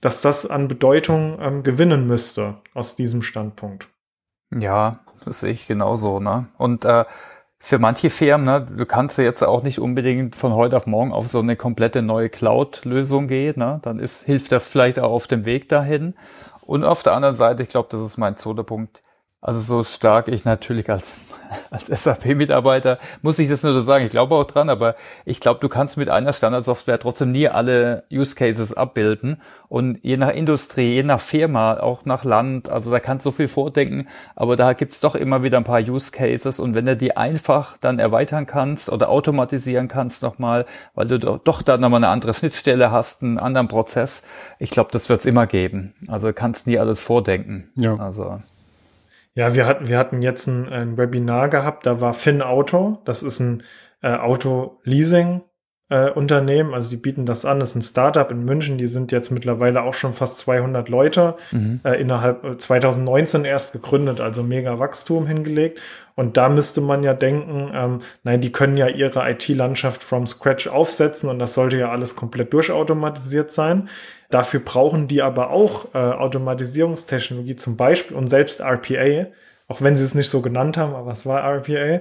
[0.00, 3.88] dass das an Bedeutung ähm, gewinnen müsste aus diesem Standpunkt.
[4.58, 6.46] Ja, das sehe ich genauso, ne?
[6.58, 7.04] Und äh,
[7.58, 11.12] für manche Firmen, ne, du kannst ja jetzt auch nicht unbedingt von heute auf morgen
[11.12, 13.80] auf so eine komplette neue Cloud-Lösung gehen, ne?
[13.82, 16.14] Dann ist, hilft das vielleicht auch auf dem Weg dahin.
[16.62, 19.02] Und auf der anderen Seite, ich glaube, das ist mein zweiter Punkt,
[19.42, 21.14] also so stark ich natürlich als,
[21.70, 24.04] als SAP-Mitarbeiter muss ich das nur so sagen.
[24.04, 28.04] Ich glaube auch dran, aber ich glaube, du kannst mit einer Standardsoftware trotzdem nie alle
[28.12, 29.38] Use Cases abbilden.
[29.68, 33.36] Und je nach Industrie, je nach Firma, auch nach Land, also da kannst du so
[33.36, 36.60] viel vordenken, aber da gibt's doch immer wieder ein paar Use Cases.
[36.60, 41.38] Und wenn du die einfach dann erweitern kannst oder automatisieren kannst nochmal, weil du doch,
[41.38, 44.22] doch da nochmal eine andere Schnittstelle hast, einen anderen Prozess,
[44.60, 45.94] ich glaube, das wird's immer geben.
[46.06, 47.72] Also kannst nie alles vordenken.
[47.74, 47.96] Ja.
[47.96, 48.38] Also.
[49.34, 53.22] Ja, wir hatten, wir hatten jetzt ein, ein Webinar gehabt, da war Finn Auto, das
[53.22, 53.62] ist ein
[54.02, 55.42] äh, Auto-Leasing
[55.92, 59.12] äh, Unternehmen, also die bieten das an, das ist ein Startup in München, die sind
[59.12, 61.80] jetzt mittlerweile auch schon fast 200 Leute, mhm.
[61.84, 65.80] äh, innerhalb 2019 äh, erst gegründet, also mega Wachstum hingelegt
[66.14, 70.66] und da müsste man ja denken, ähm, nein, die können ja ihre IT-Landschaft from scratch
[70.66, 73.90] aufsetzen und das sollte ja alles komplett durchautomatisiert sein.
[74.30, 79.26] Dafür brauchen die aber auch äh, Automatisierungstechnologie zum Beispiel und selbst RPA,
[79.68, 82.00] auch wenn sie es nicht so genannt haben, aber es war RPA,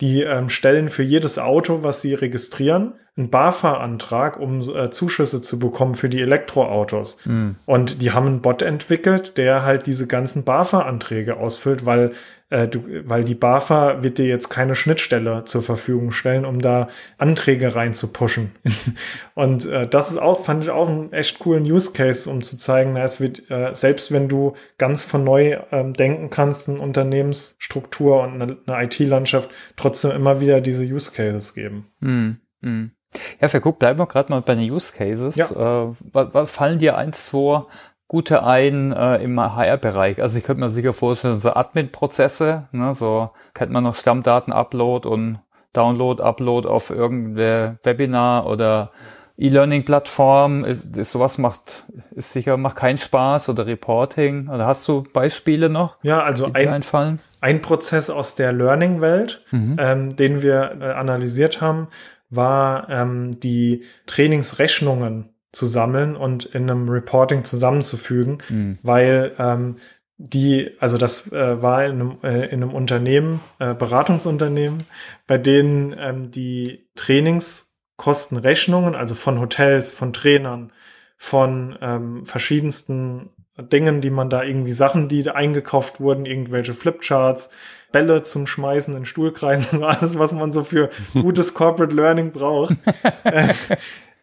[0.00, 5.58] die ähm, stellen für jedes Auto, was sie registrieren, einen BAFA-Antrag, um äh, Zuschüsse zu
[5.58, 7.18] bekommen für die Elektroautos.
[7.26, 7.56] Mhm.
[7.66, 12.12] Und die haben einen Bot entwickelt, der halt diese ganzen BAFA-Anträge ausfüllt, weil
[12.50, 16.88] äh, du, weil die BAFA wird dir jetzt keine Schnittstelle zur Verfügung stellen, um da
[17.18, 18.52] Anträge rein zu pushen.
[19.34, 22.56] und äh, das ist auch, fand ich auch einen echt coolen Use Case, um zu
[22.56, 26.80] zeigen, na, es wird, äh, selbst wenn du ganz von neu ähm, denken kannst, eine
[26.80, 31.88] Unternehmensstruktur und eine, eine IT-Landschaft, trotzdem immer wieder diese Use Cases geben.
[32.00, 32.30] Mm,
[32.62, 32.92] mm.
[33.40, 35.36] Ja, für guck, bleiben wir gerade mal bei den Use Cases.
[35.36, 35.46] Ja.
[35.46, 37.64] Äh, was, was fallen dir eins, zwei
[38.08, 40.20] gute ein äh, im HR-Bereich.
[40.20, 45.40] Also ich könnte mir sicher vorstellen, so Admin-Prozesse, ne, so kennt man noch Stammdaten-Upload und
[45.74, 48.92] Download, Upload auf irgendeine Webinar oder
[49.36, 50.64] E-Learning-Plattform.
[50.64, 54.48] Ist, ist sowas macht, ist sicher, macht keinen Spaß oder Reporting.
[54.48, 55.96] Oder hast du Beispiele noch?
[56.02, 57.20] Ja, also ein, einfallen?
[57.42, 59.76] ein Prozess aus der Learning-Welt, mhm.
[59.78, 61.88] ähm, den wir äh, analysiert haben,
[62.30, 68.78] war ähm, die Trainingsrechnungen zu sammeln und in einem Reporting zusammenzufügen, mhm.
[68.82, 69.76] weil ähm,
[70.18, 74.82] die, also das äh, war in einem, äh, in einem Unternehmen, äh, Beratungsunternehmen,
[75.26, 80.72] bei denen ähm, die Trainingskostenrechnungen, also von Hotels, von Trainern,
[81.16, 87.50] von ähm, verschiedensten Dingen, die man da irgendwie Sachen, die eingekauft wurden, irgendwelche Flipcharts,
[87.92, 92.74] Bälle zum Schmeißen in Stuhlkreisen, alles, was man so für gutes Corporate Learning braucht,
[93.24, 93.54] äh,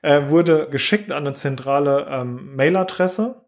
[0.01, 3.41] äh, wurde geschickt an eine zentrale ähm, Mailadresse.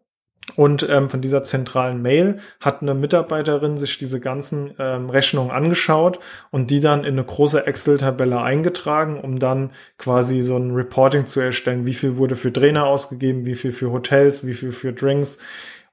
[0.56, 6.18] Und ähm, von dieser zentralen Mail hat eine Mitarbeiterin sich diese ganzen ähm, Rechnungen angeschaut
[6.50, 11.40] und die dann in eine große Excel-Tabelle eingetragen, um dann quasi so ein Reporting zu
[11.40, 15.38] erstellen, wie viel wurde für Trainer ausgegeben, wie viel für Hotels, wie viel für Drinks,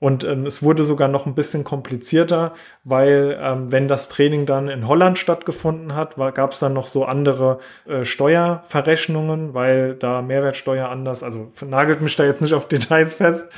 [0.05, 4.67] und ähm, es wurde sogar noch ein bisschen komplizierter, weil ähm, wenn das Training dann
[4.67, 10.89] in Holland stattgefunden hat, gab es dann noch so andere äh, Steuerverrechnungen, weil da Mehrwertsteuer
[10.89, 13.49] anders, also nagelt mich da jetzt nicht auf Details fest,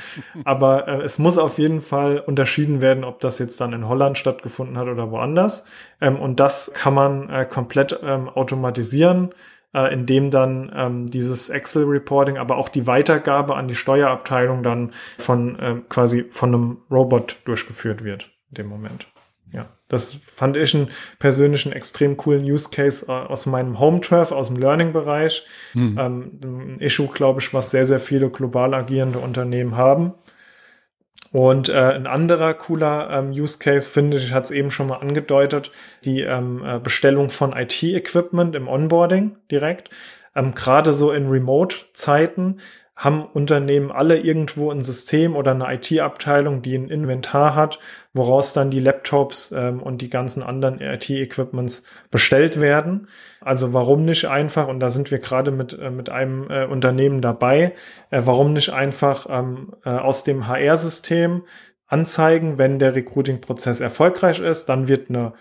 [0.44, 4.16] aber äh, es muss auf jeden Fall unterschieden werden, ob das jetzt dann in Holland
[4.16, 5.66] stattgefunden hat oder woanders.
[6.00, 9.34] Ähm, und das kann man äh, komplett ähm, automatisieren
[9.74, 14.92] äh, in dem dann ähm, dieses Excel-Reporting, aber auch die Weitergabe an die Steuerabteilung dann
[15.18, 19.08] von äh, quasi von einem Robot durchgeführt wird in dem Moment.
[19.52, 24.30] Ja, das fand ich einen persönlichen extrem coolen Use Case äh, aus meinem Home Turf,
[24.32, 25.46] aus dem Learning-Bereich.
[25.74, 25.98] Mhm.
[25.98, 30.14] Ähm, ein Issue, glaube ich, was sehr, sehr viele global agierende Unternehmen haben.
[31.30, 34.96] Und äh, ein anderer cooler ähm, Use Case finde ich, hat es eben schon mal
[34.96, 35.70] angedeutet,
[36.04, 39.90] die ähm, äh, Bestellung von IT-Equipment im Onboarding direkt.
[40.34, 42.60] Ähm, Gerade so in Remote-Zeiten
[42.98, 47.78] haben Unternehmen alle irgendwo ein System oder eine IT-Abteilung, die ein Inventar hat,
[48.12, 53.06] woraus dann die Laptops ähm, und die ganzen anderen IT-Equipments bestellt werden.
[53.40, 57.20] Also warum nicht einfach, und da sind wir gerade mit, äh, mit einem äh, Unternehmen
[57.20, 57.72] dabei,
[58.10, 61.44] äh, warum nicht einfach ähm, äh, aus dem HR-System
[61.86, 65.34] anzeigen, wenn der Recruiting-Prozess erfolgreich ist, dann wird eine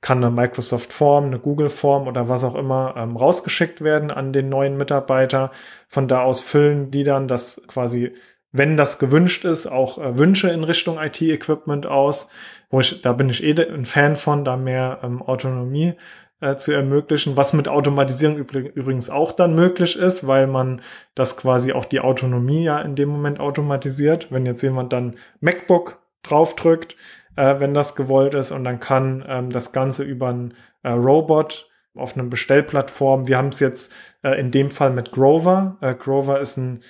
[0.00, 4.32] kann eine Microsoft Form, eine Google Form oder was auch immer ähm, rausgeschickt werden an
[4.32, 5.50] den neuen Mitarbeiter.
[5.88, 8.12] Von da aus füllen die dann das quasi
[8.52, 12.30] wenn das gewünscht ist, auch äh, Wünsche in Richtung IT-Equipment aus,
[12.70, 15.94] wo ich, da bin ich eh ein Fan von, da mehr ähm, Autonomie
[16.40, 20.80] äh, zu ermöglichen, was mit Automatisierung übrigens auch dann möglich ist, weil man
[21.14, 24.28] das quasi auch die Autonomie ja in dem Moment automatisiert.
[24.30, 26.96] Wenn jetzt jemand dann MacBook draufdrückt,
[27.36, 31.68] äh, wenn das gewollt ist und dann kann ähm, das Ganze über ein äh, Robot
[31.94, 33.28] auf einer Bestellplattform.
[33.28, 35.78] Wir haben es jetzt äh, in dem Fall mit Grover.
[35.80, 36.80] Äh, Grover ist eine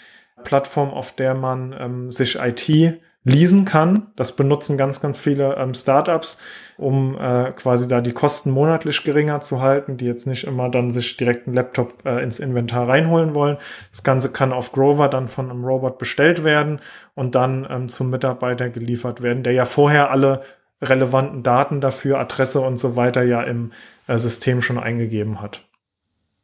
[0.44, 4.07] Plattform, auf der man ähm, sich IT leasen kann.
[4.14, 6.39] Das benutzen ganz, ganz viele ähm, Startups,
[6.79, 10.93] um äh, quasi da die Kosten monatlich geringer zu halten, die jetzt nicht immer dann
[10.93, 13.59] sich direkt einen Laptop äh, ins Inventar reinholen wollen.
[13.91, 16.79] Das Ganze kann auf Grover dann von einem Robot bestellt werden
[17.16, 20.43] und dann ähm, zum Mitarbeiter geliefert werden, der ja vorher alle
[20.81, 23.72] relevanten Daten dafür, Adresse und so weiter ja im
[24.07, 25.64] äh, System schon eingegeben hat.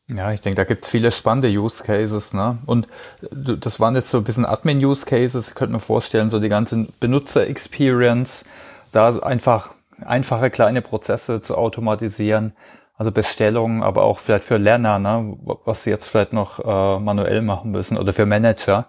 [0.08, 2.34] Ja, ich denke, da gibt's viele spannende Use Cases.
[2.34, 2.58] Ne?
[2.66, 2.88] Und
[3.30, 5.48] das waren jetzt so ein bisschen Admin-Use Cases.
[5.48, 8.46] Ich könnte mir vorstellen, so die ganze Benutzer-Experience,
[8.90, 9.74] da einfach
[10.04, 12.54] einfache kleine Prozesse zu automatisieren.
[12.96, 15.36] Also Bestellungen, aber auch vielleicht für Lerner, ne?
[15.64, 18.86] was sie jetzt vielleicht noch äh, manuell machen müssen oder für Manager.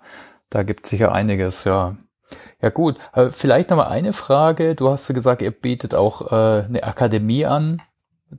[0.49, 1.95] Da gibt sicher einiges, ja.
[2.61, 4.75] Ja gut, äh, vielleicht nochmal eine Frage.
[4.75, 7.81] Du hast ja gesagt, ihr bietet auch äh, eine Akademie an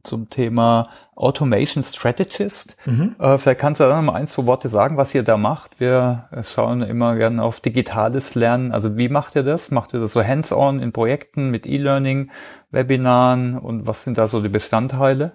[0.03, 2.76] zum Thema Automation Strategist.
[2.86, 3.16] Mhm.
[3.18, 5.80] Äh, vielleicht kannst du da noch mal ein, zwei Worte sagen, was ihr da macht.
[5.80, 8.72] Wir schauen immer gerne auf digitales Lernen.
[8.72, 9.70] Also wie macht ihr das?
[9.70, 12.30] Macht ihr das so hands-on in Projekten mit E-Learning,
[12.70, 15.32] Webinaren und was sind da so die Bestandteile?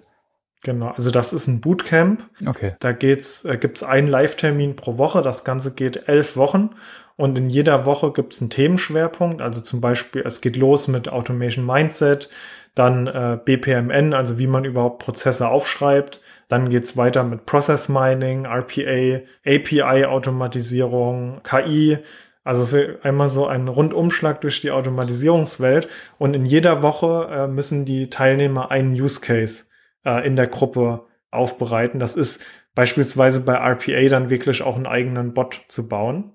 [0.62, 2.22] Genau, also das ist ein Bootcamp.
[2.46, 2.74] Okay.
[2.80, 5.22] Da geht's, äh, gibt's einen Live-Termin pro Woche.
[5.22, 6.70] Das Ganze geht elf Wochen
[7.16, 9.40] und in jeder Woche gibt's einen Themenschwerpunkt.
[9.40, 12.28] Also zum Beispiel, es geht los mit Automation Mindset,
[12.74, 16.20] dann äh, BPMN, also wie man überhaupt Prozesse aufschreibt.
[16.48, 21.98] Dann geht's weiter mit Process Mining, RPA, API-Automatisierung, KI.
[22.42, 25.88] Also für einmal so ein Rundumschlag durch die Automatisierungswelt.
[26.18, 29.66] Und in jeder Woche äh, müssen die Teilnehmer einen Use Case
[30.04, 32.00] äh, in der Gruppe aufbereiten.
[32.00, 32.42] Das ist
[32.74, 36.32] beispielsweise bei RPA dann wirklich auch einen eigenen Bot zu bauen.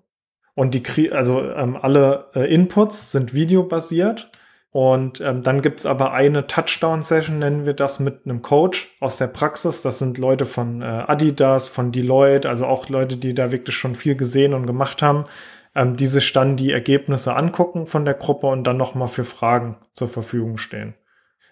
[0.54, 4.32] Und die, also ähm, alle äh, Inputs sind videobasiert
[4.76, 9.28] und ähm, dann gibt's aber eine Touchdown-Session, nennen wir das, mit einem Coach aus der
[9.28, 9.82] Praxis.
[9.84, 13.96] Das sind Leute von äh, Adidas, von Deloitte, also auch Leute, die da wirklich schon
[13.96, 15.28] viel gesehen und gemacht haben,
[15.76, 19.78] ähm, die sich dann die Ergebnisse angucken von der Gruppe und dann nochmal für Fragen
[19.94, 20.94] zur Verfügung stehen.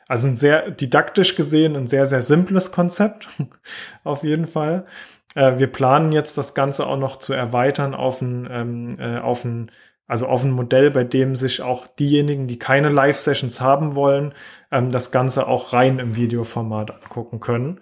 [0.10, 3.30] Also ein sehr didaktisch gesehen ein sehr, sehr simples Konzept,
[4.04, 4.86] auf jeden Fall.
[5.34, 9.46] Äh, wir planen jetzt das Ganze auch noch zu erweitern auf ein, ähm, äh, auf
[9.46, 9.72] ein
[10.08, 14.34] also auf ein Modell, bei dem sich auch diejenigen, die keine Live-Sessions haben wollen,
[14.72, 17.80] ähm, das Ganze auch rein im Videoformat angucken können.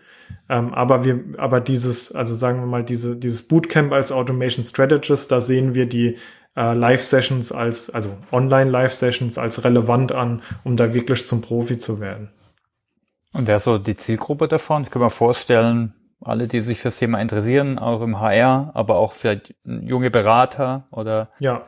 [0.47, 5.31] Ähm, aber wir, aber dieses, also sagen wir mal, diese, dieses Bootcamp als Automation Strategist,
[5.31, 6.17] da sehen wir die
[6.55, 12.29] äh, Live-Sessions als, also Online-Live-Sessions als relevant an, um da wirklich zum Profi zu werden.
[13.33, 14.83] Und wer so die Zielgruppe davon?
[14.83, 19.13] Ich kann mir vorstellen, alle, die sich fürs Thema interessieren, auch im HR, aber auch
[19.13, 21.65] vielleicht junge Berater oder ja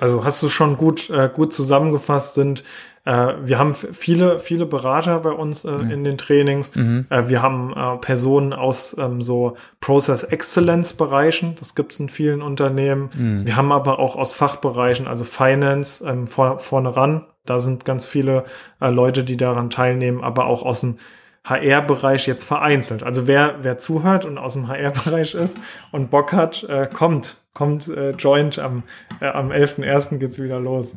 [0.00, 2.64] also hast du schon gut, äh, gut zusammengefasst, sind
[3.08, 5.90] äh, wir haben viele, viele Berater bei uns äh, mhm.
[5.90, 6.74] in den Trainings.
[6.76, 7.06] Mhm.
[7.08, 12.42] Äh, wir haben äh, Personen aus ähm, so Process Excellence Bereichen, das gibt's in vielen
[12.42, 13.08] Unternehmen.
[13.16, 13.46] Mhm.
[13.46, 17.24] Wir haben aber auch aus Fachbereichen, also Finance ähm, vor, vorne ran.
[17.46, 18.44] Da sind ganz viele
[18.80, 20.98] äh, Leute, die daran teilnehmen, aber auch aus dem
[21.44, 23.02] HR-Bereich jetzt vereinzelt.
[23.02, 25.56] Also wer, wer zuhört und aus dem HR-Bereich ist
[25.92, 28.84] und Bock hat, äh, kommt, kommt, äh, joint am,
[29.20, 30.18] äh, am 11.01.
[30.18, 30.94] geht's wieder los.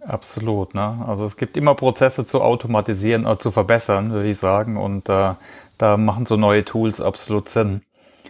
[0.00, 1.04] Absolut, ne?
[1.06, 4.78] Also es gibt immer Prozesse zu automatisieren oder zu verbessern, würde ich sagen.
[4.78, 5.34] Und äh,
[5.76, 7.82] da machen so neue Tools absolut Sinn.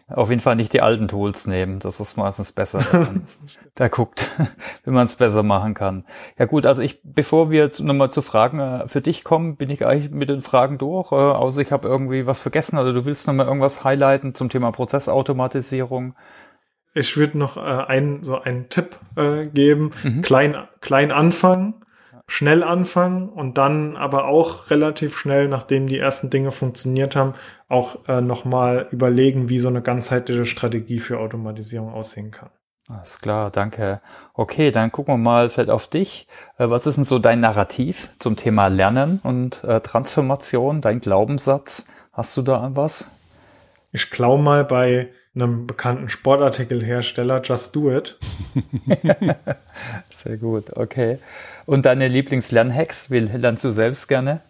[0.09, 1.79] Auf jeden Fall nicht die alten Tools nehmen.
[1.79, 2.83] Das ist meistens besser.
[3.77, 4.29] da guckt,
[4.85, 6.05] wie man es besser machen kann.
[6.39, 9.87] Ja gut, also ich, bevor wir nochmal zu Fragen äh, für dich kommen, bin ich
[9.87, 11.13] eigentlich mit den Fragen durch.
[11.13, 14.73] Äh, außer ich habe irgendwie was vergessen oder du willst nochmal irgendwas highlighten zum Thema
[14.73, 16.15] Prozessautomatisierung.
[16.95, 19.93] Ich würde noch äh, einen, so einen Tipp äh, geben.
[20.03, 20.23] Mhm.
[20.23, 21.75] Klein, klein anfangen
[22.33, 27.35] schnell anfangen und dann aber auch relativ schnell, nachdem die ersten Dinge funktioniert haben,
[27.69, 32.49] auch äh, nochmal überlegen, wie so eine ganzheitliche Strategie für Automatisierung aussehen kann.
[32.89, 34.01] Alles klar, danke.
[34.35, 36.27] Okay, dann gucken wir mal vielleicht auf dich.
[36.59, 41.89] Äh, was ist denn so dein Narrativ zum Thema Lernen und äh, Transformation, dein Glaubenssatz?
[42.13, 43.11] Hast du da was?
[43.93, 48.19] Ich glaube mal bei einem bekannten Sportartikelhersteller Just Do It.
[50.11, 51.19] Sehr gut, okay.
[51.67, 54.41] Und deine Lieblingslernhacks, wie lernst du selbst gerne?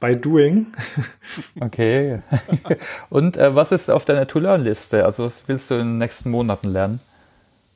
[0.00, 0.66] By doing.
[1.60, 2.22] okay.
[3.10, 5.04] Und äh, was ist auf deiner To-Learn-Liste?
[5.04, 7.00] Also was willst du in den nächsten Monaten lernen?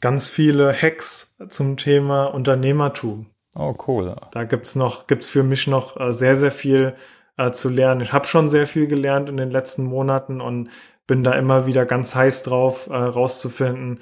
[0.00, 3.26] ganz viele Hacks zum Thema Unternehmertum.
[3.54, 4.16] Oh, cool.
[4.32, 6.94] Da gibt's noch, gibt's für mich noch äh, sehr, sehr viel
[7.38, 8.02] äh, zu lernen.
[8.02, 10.68] Ich habe schon sehr viel gelernt in den letzten Monaten und
[11.06, 14.00] bin da immer wieder ganz heiß drauf, äh, rauszufinden,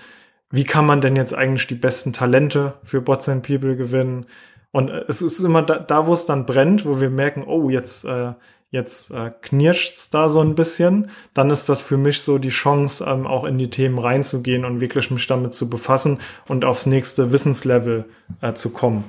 [0.50, 4.26] wie kann man denn jetzt eigentlich die besten Talente für Bots and People gewinnen?
[4.70, 7.70] Und äh, es ist immer da, da wo es dann brennt, wo wir merken, oh,
[7.70, 8.34] jetzt, äh,
[8.70, 13.04] jetzt äh, knirscht's da so ein bisschen, dann ist das für mich so die Chance,
[13.04, 17.32] ähm, auch in die Themen reinzugehen und wirklich mich damit zu befassen und aufs nächste
[17.32, 18.04] Wissenslevel
[18.40, 19.04] äh, zu kommen.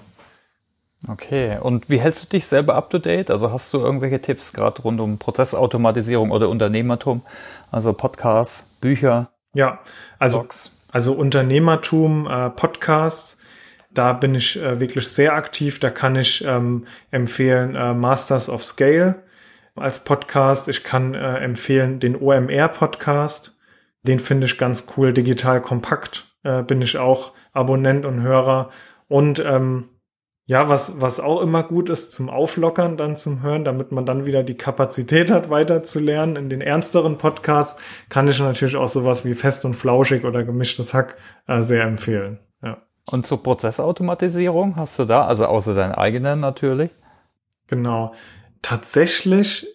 [1.07, 3.29] Okay, und wie hältst du dich selber up to date?
[3.29, 7.21] Also hast du irgendwelche Tipps gerade rund um Prozessautomatisierung oder Unternehmertum?
[7.75, 9.31] Also Podcasts, Bücher?
[9.53, 9.81] Ja,
[10.17, 10.79] also, Blogs.
[10.93, 13.41] also Unternehmertum, äh, Podcasts,
[13.93, 15.81] da bin ich äh, wirklich sehr aktiv.
[15.81, 19.23] Da kann ich ähm, empfehlen äh, Masters of Scale
[19.75, 20.69] als Podcast.
[20.69, 23.59] Ich kann äh, empfehlen den OMR Podcast.
[24.03, 25.11] Den finde ich ganz cool.
[25.11, 28.69] Digital kompakt äh, bin ich auch Abonnent und Hörer.
[29.09, 29.89] Und ähm,
[30.47, 34.27] ja, was, was auch immer gut ist zum Auflockern dann zum Hören, damit man dann
[34.27, 36.35] wieder die Kapazität hat, weiter zu lernen.
[36.35, 40.93] In den ernsteren Podcasts kann ich natürlich auch sowas wie Fest und Flauschig oder Gemischtes
[40.93, 41.17] Hack
[41.47, 42.39] äh, sehr empfehlen.
[42.61, 42.77] Ja.
[43.07, 46.91] Und zur Prozessautomatisierung hast du da, also außer deinen eigenen natürlich?
[47.65, 48.13] Genau.
[48.61, 49.67] Tatsächlich,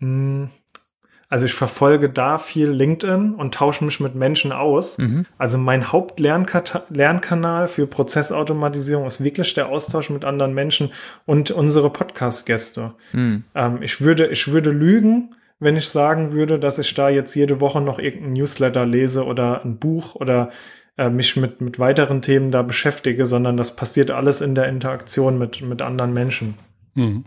[0.00, 0.50] mh, hm,
[1.28, 4.98] also ich verfolge da viel LinkedIn und tausche mich mit Menschen aus.
[4.98, 5.26] Mhm.
[5.38, 10.92] Also mein Hauptlernkanal für Prozessautomatisierung ist wirklich der Austausch mit anderen Menschen
[11.24, 12.94] und unsere Podcast-Gäste.
[13.12, 13.44] Mhm.
[13.56, 17.60] Ähm, ich würde, ich würde lügen, wenn ich sagen würde, dass ich da jetzt jede
[17.60, 20.50] Woche noch irgendein Newsletter lese oder ein Buch oder
[20.96, 25.38] äh, mich mit, mit weiteren Themen da beschäftige, sondern das passiert alles in der Interaktion
[25.38, 26.54] mit, mit anderen Menschen.
[26.94, 27.24] Mhm.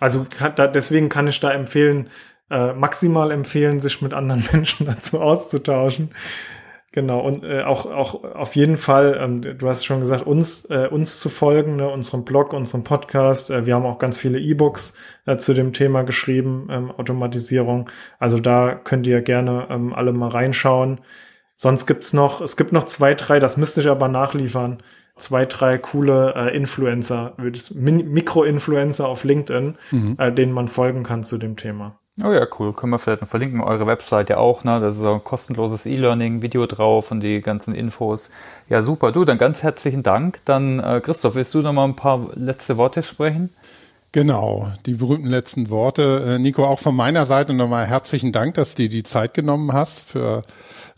[0.00, 2.08] Also kann, da, deswegen kann ich da empfehlen,
[2.50, 6.10] äh, maximal empfehlen, sich mit anderen Menschen dazu auszutauschen.
[6.94, 10.86] Genau, und äh, auch, auch auf jeden Fall, ähm, du hast schon gesagt, uns, äh,
[10.88, 13.50] uns zu folgen, ne, unserem Blog, unserem Podcast.
[13.50, 17.90] Äh, wir haben auch ganz viele E-Books äh, zu dem Thema geschrieben, ähm, Automatisierung.
[18.20, 21.00] Also da könnt ihr gerne ähm, alle mal reinschauen.
[21.56, 24.80] Sonst gibt's noch, es gibt noch zwei, drei, das müsste ich aber nachliefern.
[25.16, 27.34] Zwei, drei coole äh, Influencer,
[27.74, 30.14] Mikro-Influencer auf LinkedIn, mhm.
[30.18, 31.98] äh, denen man folgen kann zu dem Thema.
[32.22, 32.72] Oh ja, cool.
[32.72, 33.60] Können wir vielleicht noch verlinken.
[33.60, 34.78] Eure Website ja auch, ne?
[34.78, 38.30] Da ist auch ein kostenloses E-Learning-Video drauf und die ganzen Infos.
[38.68, 39.10] Ja, super.
[39.10, 40.40] Du, dann ganz herzlichen Dank.
[40.44, 43.50] Dann, äh, Christoph, willst du noch mal ein paar letzte Worte sprechen?
[44.12, 46.36] Genau, die berühmten letzten Worte.
[46.36, 49.72] Äh, Nico, auch von meiner Seite nochmal herzlichen Dank, dass du dir die Zeit genommen
[49.72, 50.44] hast für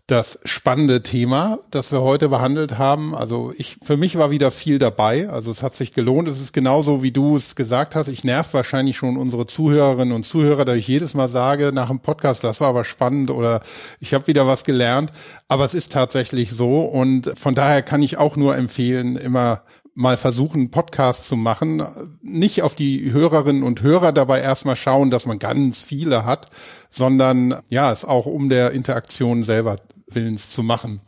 [0.06, 3.16] das spannende Thema, das wir heute behandelt haben.
[3.16, 5.28] Also ich, für mich war wieder viel dabei.
[5.28, 6.28] Also es hat sich gelohnt.
[6.28, 8.06] Es ist genauso, wie du es gesagt hast.
[8.06, 11.98] Ich nerv wahrscheinlich schon unsere Zuhörerinnen und Zuhörer, da ich jedes Mal sage nach dem
[11.98, 13.62] Podcast, das war aber spannend oder
[13.98, 15.10] ich habe wieder was gelernt.
[15.48, 19.62] Aber es ist tatsächlich so und von daher kann ich auch nur empfehlen, immer
[19.96, 21.82] mal versuchen, Podcasts zu machen.
[22.22, 26.50] Nicht auf die Hörerinnen und Hörer dabei erstmal schauen, dass man ganz viele hat,
[26.90, 31.00] sondern ja, es auch um der Interaktion selber Willens zu machen.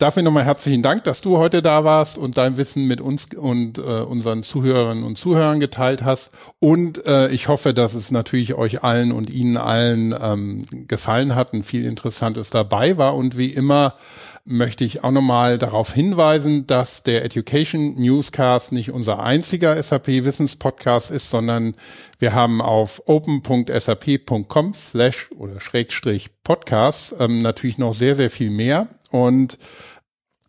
[0.00, 3.76] Dafür nochmal herzlichen Dank, dass du heute da warst und dein Wissen mit uns und
[3.76, 6.30] äh, unseren Zuhörerinnen und Zuhörern geteilt hast.
[6.58, 11.52] Und äh, ich hoffe, dass es natürlich euch allen und Ihnen allen ähm, gefallen hat
[11.52, 13.14] und viel Interessantes dabei war.
[13.14, 13.94] Und wie immer
[14.44, 21.30] möchte ich auch nochmal darauf hinweisen, dass der Education Newscast nicht unser einziger SAP-Wissenspodcast ist,
[21.30, 21.76] sondern
[22.18, 28.88] wir haben auf open.sap.com slash oder Schrägstrich Podcast ähm, natürlich noch sehr, sehr viel mehr
[29.10, 29.58] und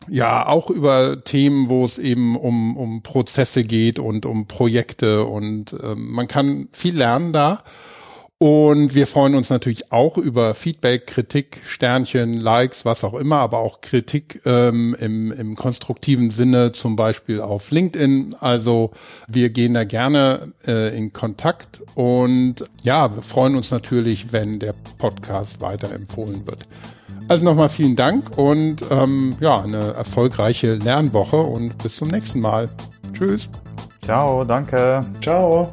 [0.07, 5.75] ja, auch über Themen, wo es eben um, um Prozesse geht und um Projekte und
[5.83, 7.63] ähm, man kann viel lernen da.
[8.41, 13.59] Und wir freuen uns natürlich auch über Feedback, Kritik, Sternchen, Likes, was auch immer, aber
[13.59, 18.35] auch Kritik ähm, im, im konstruktiven Sinne, zum Beispiel auf LinkedIn.
[18.39, 18.93] Also
[19.27, 24.73] wir gehen da gerne äh, in Kontakt und ja, wir freuen uns natürlich, wenn der
[24.97, 26.63] Podcast weiterempfohlen wird.
[27.27, 32.69] Also nochmal vielen Dank und ähm, ja, eine erfolgreiche Lernwoche und bis zum nächsten Mal.
[33.13, 33.49] Tschüss.
[34.01, 35.01] Ciao, danke.
[35.21, 35.71] Ciao.